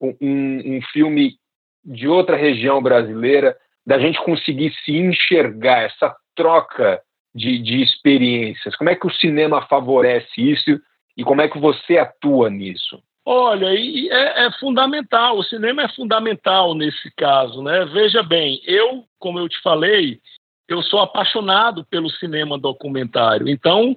um, 0.00 0.76
um 0.76 0.80
filme 0.92 1.36
de 1.84 2.08
outra 2.08 2.36
região 2.36 2.82
brasileira, 2.82 3.56
da 3.86 3.98
gente 3.98 4.20
conseguir 4.22 4.74
se 4.84 4.96
enxergar, 4.96 5.82
essa 5.82 6.14
troca 6.34 7.00
de, 7.34 7.58
de 7.58 7.82
experiências? 7.82 8.74
Como 8.76 8.90
é 8.90 8.96
que 8.96 9.06
o 9.06 9.14
cinema 9.14 9.66
favorece 9.66 10.28
isso 10.36 10.80
e 11.16 11.24
como 11.24 11.40
é 11.40 11.48
que 11.48 11.58
você 11.58 11.96
atua 11.96 12.50
nisso? 12.50 13.00
Olha, 13.24 13.66
é, 13.66 14.46
é, 14.46 14.52
fundamental, 14.60 15.38
o 15.38 15.42
cinema 15.42 15.82
é 15.82 15.88
fundamental 15.88 16.74
nesse 16.74 17.10
caso, 17.16 17.60
né? 17.60 17.84
Veja 17.86 18.22
bem, 18.22 18.60
eu, 18.64 19.04
como 19.18 19.40
eu 19.40 19.48
te 19.48 19.60
falei, 19.62 20.20
eu 20.68 20.80
sou 20.82 21.00
apaixonado 21.00 21.84
pelo 21.86 22.08
cinema 22.08 22.56
documentário. 22.56 23.48
Então, 23.48 23.96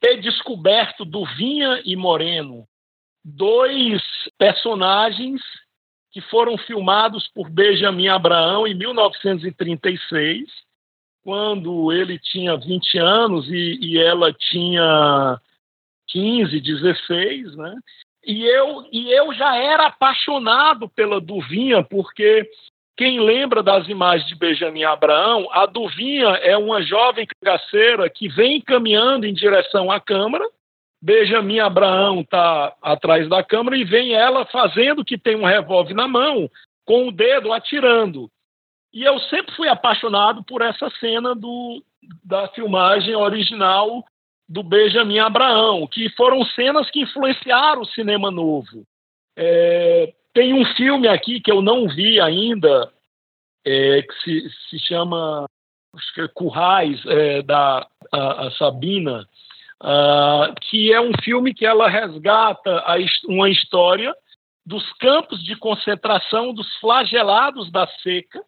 ter 0.00 0.20
descoberto 0.20 1.04
do 1.04 1.24
Vinha 1.24 1.82
e 1.84 1.96
Moreno 1.96 2.64
dois 3.30 4.02
personagens 4.38 5.40
que 6.12 6.20
foram 6.20 6.58
filmados 6.58 7.28
por 7.28 7.48
Benjamin 7.48 8.08
Abraão 8.08 8.66
em 8.66 8.74
1936, 8.74 10.48
quando 11.22 11.92
ele 11.92 12.18
tinha 12.18 12.56
20 12.56 12.98
anos 12.98 13.48
e, 13.48 13.78
e 13.80 13.98
ela 13.98 14.32
tinha 14.32 15.40
15, 16.08 16.60
16, 16.60 17.56
né? 17.56 17.74
E 18.24 18.44
eu, 18.44 18.86
e 18.92 19.10
eu 19.12 19.32
já 19.32 19.56
era 19.56 19.86
apaixonado 19.86 20.88
pela 20.88 21.20
Duvinha, 21.20 21.82
porque 21.82 22.48
quem 22.96 23.18
lembra 23.18 23.62
das 23.62 23.88
imagens 23.88 24.28
de 24.28 24.34
Benjamin 24.34 24.84
Abraão, 24.84 25.48
a 25.52 25.64
Duvinha 25.64 26.28
é 26.42 26.56
uma 26.56 26.82
jovem 26.82 27.26
cangaceira 27.26 28.10
que 28.10 28.28
vem 28.28 28.60
caminhando 28.60 29.24
em 29.24 29.32
direção 29.32 29.90
à 29.90 29.98
Câmara, 29.98 30.46
Benjamin 31.02 31.60
Abraão 31.60 32.20
está 32.20 32.74
atrás 32.82 33.28
da 33.28 33.42
câmera 33.42 33.76
e 33.76 33.84
vem 33.84 34.12
ela 34.12 34.44
fazendo 34.46 35.04
que 35.04 35.16
tem 35.16 35.36
um 35.36 35.44
revólver 35.44 35.94
na 35.94 36.06
mão, 36.06 36.50
com 36.84 37.08
o 37.08 37.12
dedo 37.12 37.52
atirando. 37.52 38.30
E 38.92 39.02
eu 39.02 39.18
sempre 39.20 39.54
fui 39.54 39.68
apaixonado 39.68 40.42
por 40.44 40.60
essa 40.62 40.90
cena 40.98 41.34
do, 41.34 41.82
da 42.24 42.48
filmagem 42.48 43.14
original 43.14 44.04
do 44.48 44.62
Benjamin 44.62 45.20
Abraão, 45.20 45.86
que 45.86 46.10
foram 46.10 46.44
cenas 46.44 46.90
que 46.90 47.02
influenciaram 47.02 47.82
o 47.82 47.86
cinema 47.86 48.30
novo. 48.30 48.84
É, 49.36 50.12
tem 50.34 50.52
um 50.52 50.64
filme 50.74 51.06
aqui 51.06 51.40
que 51.40 51.50
eu 51.50 51.62
não 51.62 51.88
vi 51.88 52.20
ainda, 52.20 52.92
é, 53.64 54.02
que 54.02 54.14
se, 54.22 54.50
se 54.68 54.78
chama 54.80 55.46
acho 55.94 56.14
que 56.14 56.20
é 56.20 56.28
Currais, 56.28 57.00
é, 57.06 57.42
da 57.42 57.86
a, 58.12 58.46
a 58.46 58.50
Sabina, 58.52 59.26
uh, 59.82 60.54
que 60.60 60.92
é 60.92 61.00
um 61.00 61.12
filme 61.22 61.54
que 61.54 61.66
ela 61.66 61.88
resgata 61.88 62.78
a, 62.80 62.96
uma 63.28 63.48
história 63.48 64.14
dos 64.64 64.90
campos 64.94 65.42
de 65.42 65.56
concentração 65.56 66.52
dos 66.52 66.72
flagelados 66.76 67.70
da 67.70 67.86
seca 68.02 68.42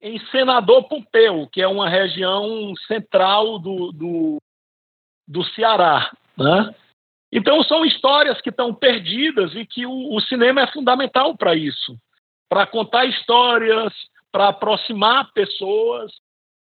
em 0.00 0.18
Senador 0.26 0.84
Pompeu, 0.84 1.48
que 1.50 1.62
é 1.62 1.66
uma 1.66 1.88
região 1.88 2.74
central 2.86 3.58
do, 3.58 3.90
do, 3.90 4.36
do 5.26 5.42
Ceará. 5.54 6.12
Né? 6.36 6.74
Então, 7.32 7.62
são 7.64 7.84
histórias 7.84 8.40
que 8.40 8.50
estão 8.50 8.74
perdidas 8.74 9.54
e 9.54 9.64
que 9.64 9.86
o, 9.86 10.14
o 10.14 10.20
cinema 10.20 10.60
é 10.60 10.66
fundamental 10.66 11.36
para 11.36 11.54
isso 11.54 11.96
para 12.54 12.68
contar 12.68 13.04
histórias, 13.06 13.92
para 14.30 14.48
aproximar 14.48 15.32
pessoas. 15.32 16.12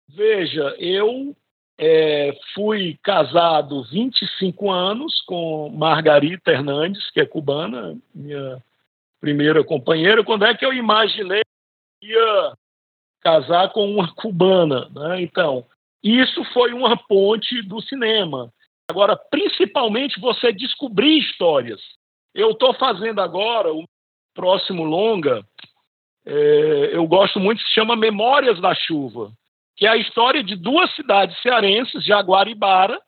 Veja, 0.09 0.74
eu 0.78 1.37
é, 1.78 2.36
fui 2.54 2.98
casado 3.04 3.84
25 3.84 4.70
anos 4.70 5.22
com 5.22 5.70
Margarita 5.70 6.50
Hernandes, 6.50 7.08
que 7.10 7.20
é 7.20 7.26
cubana, 7.26 7.96
minha 8.12 8.60
primeira 9.20 9.62
companheira. 9.62 10.24
Quando 10.24 10.44
é 10.44 10.54
que 10.54 10.66
eu 10.66 10.72
imaginei 10.72 11.42
que 12.00 12.08
ia 12.08 12.52
casar 13.20 13.70
com 13.70 13.88
uma 13.88 14.12
cubana? 14.12 14.88
Né? 14.90 15.22
Então, 15.22 15.64
isso 16.02 16.42
foi 16.52 16.72
uma 16.72 16.96
ponte 16.96 17.62
do 17.62 17.80
cinema. 17.80 18.52
Agora, 18.90 19.16
principalmente 19.16 20.18
você 20.18 20.52
descobrir 20.52 21.18
histórias. 21.18 21.80
Eu 22.34 22.50
estou 22.50 22.74
fazendo 22.74 23.20
agora 23.20 23.72
o 23.72 23.84
próximo 24.34 24.84
longa, 24.84 25.44
é, 26.26 26.90
eu 26.92 27.06
gosto 27.06 27.38
muito, 27.40 27.62
se 27.62 27.70
chama 27.70 27.96
Memórias 27.96 28.60
da 28.60 28.74
Chuva 28.74 29.32
que 29.78 29.86
é 29.86 29.90
a 29.90 29.96
história 29.96 30.42
de 30.42 30.56
duas 30.56 30.92
cidades 30.96 31.40
cearenses, 31.40 32.04
Jaguaribara, 32.04 33.00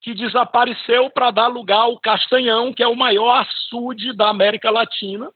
que 0.00 0.14
desapareceu 0.14 1.10
para 1.10 1.30
dar 1.30 1.48
lugar 1.48 1.80
ao 1.80 2.00
Castanhão, 2.00 2.72
que 2.72 2.82
é 2.82 2.88
o 2.88 2.96
maior 2.96 3.42
açude 3.42 4.16
da 4.16 4.30
América 4.30 4.70
Latina, 4.70 5.30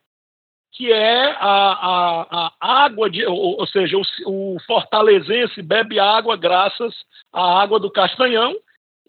que 0.72 0.90
é 0.90 1.30
a, 1.32 1.42
a, 1.42 2.52
a 2.58 2.84
água, 2.84 3.10
de, 3.10 3.22
ou, 3.26 3.60
ou 3.60 3.66
seja, 3.66 3.98
o, 3.98 4.54
o, 4.54 4.60
fortalezense 4.60 5.60
bebe 5.60 6.00
água 6.00 6.38
graças 6.38 6.94
à 7.30 7.60
água 7.60 7.78
do 7.78 7.90
Castanhão, 7.90 8.56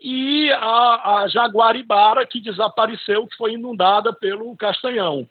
e 0.01 0.51
a, 0.51 1.21
a 1.21 1.27
Jaguaribara, 1.29 2.25
que 2.27 2.41
desapareceu, 2.41 3.25
que 3.25 3.37
foi 3.37 3.53
inundada 3.53 4.11
pelo 4.11 4.53
Castanhão. 4.57 5.25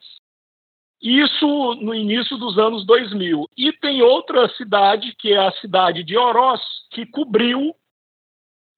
Isso 1.03 1.75
no 1.81 1.93
início 1.93 2.37
dos 2.37 2.57
anos 2.57 2.87
2000. 2.87 3.49
E 3.59 3.73
tem 3.73 4.03
outra 4.03 4.49
cidade, 4.51 5.13
que 5.19 5.33
é 5.33 5.39
a 5.39 5.53
cidade 5.53 6.05
de 6.05 6.17
Oroz, 6.17 6.61
que 6.93 7.05
cobriu 7.05 7.75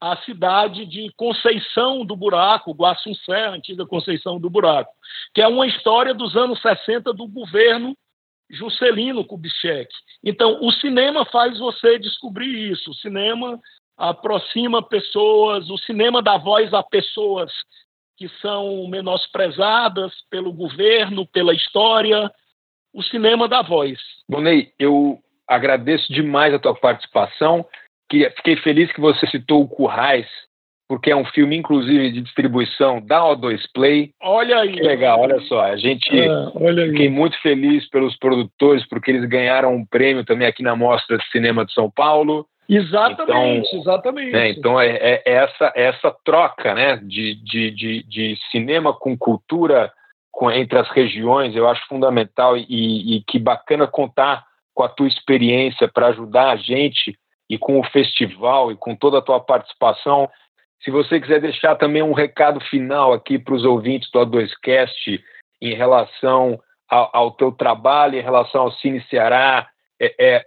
a 0.00 0.16
cidade 0.22 0.86
de 0.86 1.12
Conceição 1.16 2.04
do 2.04 2.16
Buraco, 2.16 2.72
Guaçuncé, 2.72 3.46
antiga 3.48 3.86
Conceição 3.86 4.38
do 4.40 4.48
Buraco, 4.50 4.92
que 5.34 5.42
é 5.42 5.46
uma 5.48 5.66
história 5.66 6.14
dos 6.14 6.34
anos 6.36 6.60
60 6.60 7.12
do 7.12 7.26
governo 7.26 7.96
Juscelino 8.50 9.24
Kubitschek. 9.24 9.88
Então, 10.22 10.58
o 10.62 10.72
cinema 10.72 11.24
faz 11.26 11.58
você 11.58 11.98
descobrir 11.98 12.70
isso. 12.70 12.90
O 12.90 12.94
cinema 12.94 13.58
aproxima 13.96 14.82
pessoas, 14.82 15.70
o 15.70 15.78
cinema 15.78 16.22
dá 16.22 16.36
voz 16.36 16.72
a 16.74 16.82
pessoas 16.82 17.52
que 18.16 18.28
são 18.40 18.86
menosprezadas 18.88 20.12
pelo 20.30 20.52
governo, 20.52 21.26
pela 21.26 21.54
história, 21.54 22.30
o 22.92 23.02
cinema 23.02 23.48
da 23.48 23.62
voz. 23.62 23.98
Bonei, 24.28 24.72
eu 24.78 25.18
agradeço 25.48 26.12
demais 26.12 26.54
a 26.54 26.58
tua 26.58 26.74
participação. 26.74 27.66
Fiquei 28.36 28.56
feliz 28.56 28.92
que 28.92 29.00
você 29.00 29.26
citou 29.26 29.62
o 29.62 29.68
Currais, 29.68 30.28
porque 30.88 31.10
é 31.10 31.16
um 31.16 31.24
filme, 31.24 31.56
inclusive, 31.56 32.12
de 32.12 32.20
distribuição 32.20 33.00
da 33.00 33.20
O2 33.20 33.60
Play. 33.74 34.12
Olha 34.22 34.58
aí. 34.58 34.74
Que 34.74 34.82
legal, 34.82 35.20
olha 35.20 35.40
só. 35.40 35.62
A 35.62 35.76
gente 35.76 36.08
ah, 36.20 36.52
fiquei 36.90 37.08
muito 37.08 37.40
feliz 37.40 37.88
pelos 37.88 38.16
produtores, 38.16 38.86
porque 38.88 39.10
eles 39.10 39.28
ganharam 39.28 39.74
um 39.74 39.84
prêmio 39.84 40.24
também 40.24 40.46
aqui 40.46 40.62
na 40.62 40.76
Mostra 40.76 41.18
de 41.18 41.26
Cinema 41.30 41.64
de 41.64 41.72
São 41.72 41.90
Paulo. 41.90 42.46
Exatamente, 42.68 43.68
então, 43.68 43.80
exatamente. 43.80 44.32
Né, 44.32 44.50
então 44.50 44.80
é, 44.80 44.96
é, 44.96 45.22
essa, 45.24 45.72
essa 45.74 46.16
troca 46.24 46.74
né, 46.74 46.96
de, 46.96 47.34
de, 47.36 47.70
de, 47.70 48.02
de 48.04 48.38
cinema 48.50 48.92
com 48.92 49.16
cultura 49.16 49.92
com, 50.30 50.50
entre 50.50 50.78
as 50.78 50.88
regiões, 50.90 51.54
eu 51.54 51.68
acho 51.68 51.86
fundamental 51.86 52.56
e, 52.56 53.16
e 53.16 53.24
que 53.26 53.38
bacana 53.38 53.86
contar 53.86 54.44
com 54.74 54.82
a 54.82 54.88
tua 54.88 55.06
experiência 55.06 55.88
para 55.88 56.08
ajudar 56.08 56.50
a 56.50 56.56
gente 56.56 57.16
e 57.48 57.56
com 57.56 57.78
o 57.78 57.84
festival 57.84 58.72
e 58.72 58.76
com 58.76 58.96
toda 58.96 59.18
a 59.18 59.22
tua 59.22 59.38
participação. 59.38 60.28
Se 60.82 60.90
você 60.90 61.20
quiser 61.20 61.40
deixar 61.40 61.76
também 61.76 62.02
um 62.02 62.12
recado 62.12 62.60
final 62.60 63.12
aqui 63.12 63.38
para 63.38 63.54
os 63.54 63.64
ouvintes 63.64 64.10
do 64.10 64.18
A2Cast 64.20 65.22
em 65.62 65.74
relação 65.74 66.58
ao, 66.88 67.10
ao 67.12 67.30
teu 67.30 67.52
trabalho, 67.52 68.18
em 68.18 68.22
relação 68.22 68.62
ao 68.62 68.72
Cine 68.72 69.00
Ceará, 69.08 69.68
é, 70.18 70.36
é, 70.36 70.44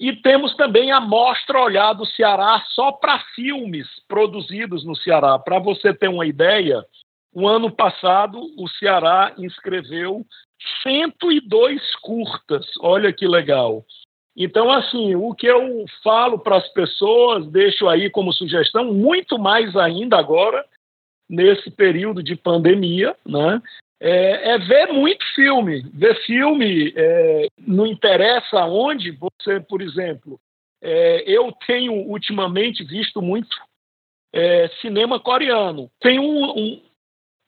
E 0.00 0.14
temos 0.14 0.54
também 0.56 0.92
a 0.92 1.00
Mostra 1.00 1.60
Olhar 1.60 1.92
do 1.94 2.06
Ceará 2.06 2.62
só 2.70 2.92
para 2.92 3.18
filmes 3.34 3.86
produzidos 4.08 4.84
no 4.84 4.96
Ceará. 4.96 5.38
Para 5.38 5.58
você 5.58 5.92
ter 5.92 6.08
uma 6.08 6.26
ideia, 6.26 6.84
o 7.34 7.46
ano 7.48 7.70
passado 7.70 8.38
o 8.58 8.68
Ceará 8.68 9.34
inscreveu 9.38 10.24
102 10.82 11.96
curtas. 11.96 12.66
Olha 12.80 13.12
que 13.12 13.26
legal. 13.26 13.84
Então, 14.36 14.70
assim, 14.70 15.14
o 15.14 15.34
que 15.34 15.46
eu 15.46 15.86
falo 16.04 16.38
para 16.38 16.58
as 16.58 16.68
pessoas, 16.68 17.46
deixo 17.48 17.88
aí 17.88 18.10
como 18.10 18.32
sugestão, 18.32 18.92
muito 18.92 19.38
mais 19.38 19.74
ainda 19.74 20.18
agora, 20.18 20.64
nesse 21.28 21.70
período 21.70 22.22
de 22.22 22.36
pandemia, 22.36 23.16
né? 23.24 23.62
É, 23.98 24.50
é 24.50 24.58
ver 24.58 24.92
muito 24.92 25.24
filme. 25.34 25.82
Ver 25.94 26.14
filme 26.26 26.92
é, 26.94 27.46
não 27.58 27.86
interessa 27.86 28.64
onde 28.66 29.10
você, 29.10 29.58
por 29.60 29.80
exemplo, 29.80 30.38
é, 30.82 31.24
eu 31.26 31.50
tenho 31.66 31.92
ultimamente 31.92 32.84
visto 32.84 33.22
muito 33.22 33.56
é, 34.34 34.68
cinema 34.82 35.18
coreano. 35.18 35.90
Tem 35.98 36.18
um, 36.18 36.50
um, 36.50 36.82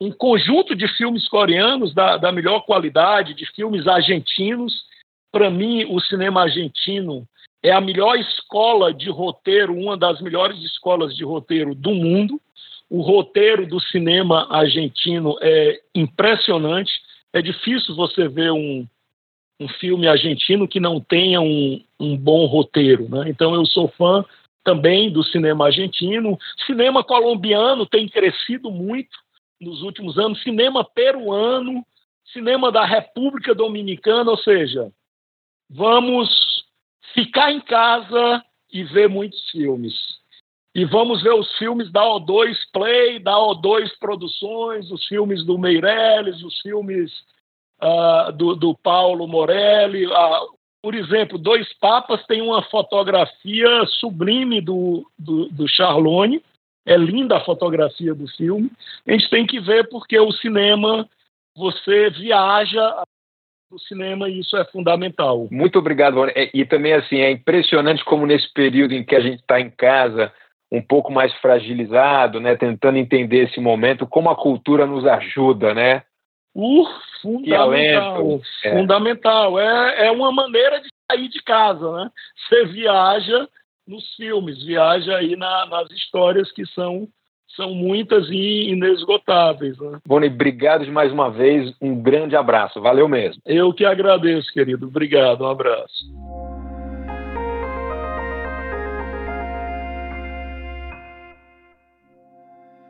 um 0.01 0.13
conjunto 0.13 0.75
de 0.77 0.87
filmes 0.97 1.27
coreanos 1.29 1.93
da, 1.93 2.17
da 2.17 2.31
melhor 2.31 2.61
qualidade, 2.61 3.35
de 3.35 3.47
filmes 3.53 3.87
argentinos. 3.87 4.85
Para 5.33 5.51
mim, 5.51 5.85
o 5.89 6.01
cinema 6.01 6.43
argentino 6.43 7.27
é 7.63 7.73
a 7.73 7.81
melhor 7.81 8.17
escola 8.17 8.95
de 8.95 9.11
roteiro, 9.11 9.75
uma 9.75 9.97
das 9.97 10.21
melhores 10.21 10.59
escolas 10.63 11.17
de 11.17 11.25
roteiro 11.25 11.75
do 11.75 11.91
mundo. 11.91 12.41
O 12.89 13.03
roteiro 13.03 13.67
do 13.67 13.81
cinema 13.81 14.47
argentino 14.51 15.37
é 15.43 15.81
impressionante. 15.95 16.93
É 17.33 17.43
difícil 17.43 17.95
você 17.97 18.29
ver 18.29 18.53
um, 18.53 18.87
um 19.61 19.69
filme 19.81 20.07
argentino 20.07 20.69
que 20.69 20.79
não 20.79 21.01
tenha 21.01 21.41
um, 21.41 21.83
um 21.99 22.17
bom 22.17 22.47
roteiro. 22.47 23.09
Né? 23.09 23.29
Então, 23.29 23.53
eu 23.55 23.67
sou 23.67 23.89
fã 23.89 24.25
também 24.65 25.11
do 25.11 25.25
cinema 25.25 25.67
argentino. 25.67 26.39
Cinema 26.65 27.03
colombiano 27.03 27.85
tem 27.85 28.09
crescido 28.09 28.71
muito 28.71 29.11
nos 29.61 29.83
últimos 29.83 30.19
anos, 30.19 30.43
cinema 30.43 30.85
peruano, 30.85 31.85
cinema 32.33 32.71
da 32.71 32.85
República 32.85 33.55
Dominicana, 33.55 34.31
ou 34.31 34.39
seja, 34.39 34.93
vamos 35.69 36.29
ficar 37.15 37.53
em 37.53 37.61
casa 37.61 38.45
e 38.73 38.85
ver 38.85 39.09
muitos 39.09 39.51
filmes. 39.51 39.95
E 40.75 40.85
vamos 40.85 41.23
ver 41.23 41.35
os 41.35 41.51
filmes 41.57 41.91
da 41.91 42.03
O2 42.03 42.55
Play, 42.73 43.19
da 43.19 43.33
O2 43.33 43.91
Produções, 43.99 44.91
os 44.91 45.05
filmes 45.07 45.45
do 45.45 45.59
Meirelles, 45.59 46.43
os 46.43 46.61
filmes 46.61 47.11
uh, 47.83 48.33
do, 48.33 48.55
do, 48.55 48.77
Paulo 48.77 49.27
Morelli. 49.27 50.07
Uh, 50.07 50.59
por 50.83 50.95
exemplo, 50.95 51.39
Dois 51.39 51.73
Papas 51.81 52.25
tem 52.27 52.41
uma 52.41 52.63
fotografia 52.63 53.85
sublime 53.99 54.61
do, 54.61 55.11
do, 55.19 55.49
do 55.49 55.67
Charlone, 55.67 56.43
é 56.89 56.97
linda 56.97 57.37
a 57.37 57.45
fotografia 57.45 58.15
do 58.15 58.27
filme. 58.29 58.71
A 59.07 59.13
gente 59.13 59.29
tem 59.29 59.47
que 59.47 59.61
ver 59.61 59.89
porque 59.89 60.19
o 60.19 60.33
cinema, 60.33 61.07
você 61.55 62.09
viaja 62.11 63.03
do 63.71 63.79
cinema 63.79 64.29
e 64.29 64.41
isso 64.41 64.57
é 64.57 64.65
fundamental. 64.65 65.47
Muito 65.51 65.79
obrigado, 65.79 66.25
é, 66.31 66.51
E 66.55 66.65
também, 66.65 66.95
assim, 66.95 67.19
é 67.19 67.31
impressionante 67.31 68.03
como 68.05 68.27
nesse 68.27 68.51
período 68.55 68.95
em 68.95 69.05
que 69.05 69.15
a 69.15 69.21
gente 69.21 69.41
está 69.41 69.61
em 69.61 69.71
casa, 69.71 70.33
um 70.73 70.81
pouco 70.81 71.13
mais 71.13 71.33
fragilizado, 71.35 72.41
né, 72.41 72.57
tentando 72.57 72.97
entender 72.97 73.45
esse 73.45 73.61
momento, 73.61 74.07
como 74.07 74.31
a 74.31 74.37
cultura 74.37 74.87
nos 74.87 75.07
ajuda, 75.07 75.75
né? 75.75 76.03
Uh, 76.55 76.87
fundamental. 77.21 78.41
É. 78.65 78.71
Fundamental. 78.71 79.61
É, 79.61 80.07
é 80.07 80.11
uma 80.11 80.33
maneira 80.33 80.81
de 80.81 80.89
sair 81.11 81.29
de 81.29 81.43
casa, 81.43 81.93
né? 81.93 82.11
Você 82.49 82.65
viaja 82.65 83.47
nos 83.89 84.15
filmes, 84.15 84.63
viaja 84.63 85.17
aí 85.17 85.35
na, 85.35 85.67
nas 85.67 85.91
histórias 85.91 86.53
que 86.53 86.67
são 86.67 87.09
são 87.57 87.75
muitas 87.75 88.29
e 88.29 88.71
inesgotáveis. 88.71 89.77
Né? 89.79 89.99
Boni, 90.07 90.29
obrigado 90.29 90.85
de 90.85 90.91
mais 90.91 91.11
uma 91.11 91.31
vez, 91.31 91.75
um 91.81 92.01
grande 92.01 92.37
abraço, 92.37 92.81
valeu 92.81 93.09
mesmo. 93.09 93.43
Eu 93.45 93.73
que 93.73 93.85
agradeço, 93.85 94.53
querido, 94.53 94.87
obrigado, 94.87 95.43
um 95.43 95.49
abraço. 95.49 96.07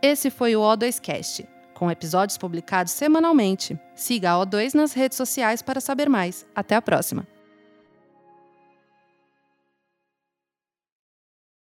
Esse 0.03 0.29
foi 0.29 0.55
o 0.55 0.61
O2Cast, 0.61 1.47
com 1.75 1.91
episódios 1.91 2.37
publicados 2.37 2.93
semanalmente. 2.93 3.79
Siga 3.95 4.33
a 4.33 4.45
O2 4.45 4.75
nas 4.75 4.93
redes 4.93 5.17
sociais 5.17 5.63
para 5.63 5.81
saber 5.81 6.09
mais. 6.09 6.47
Até 6.55 6.75
a 6.75 6.83
próxima! 6.83 7.38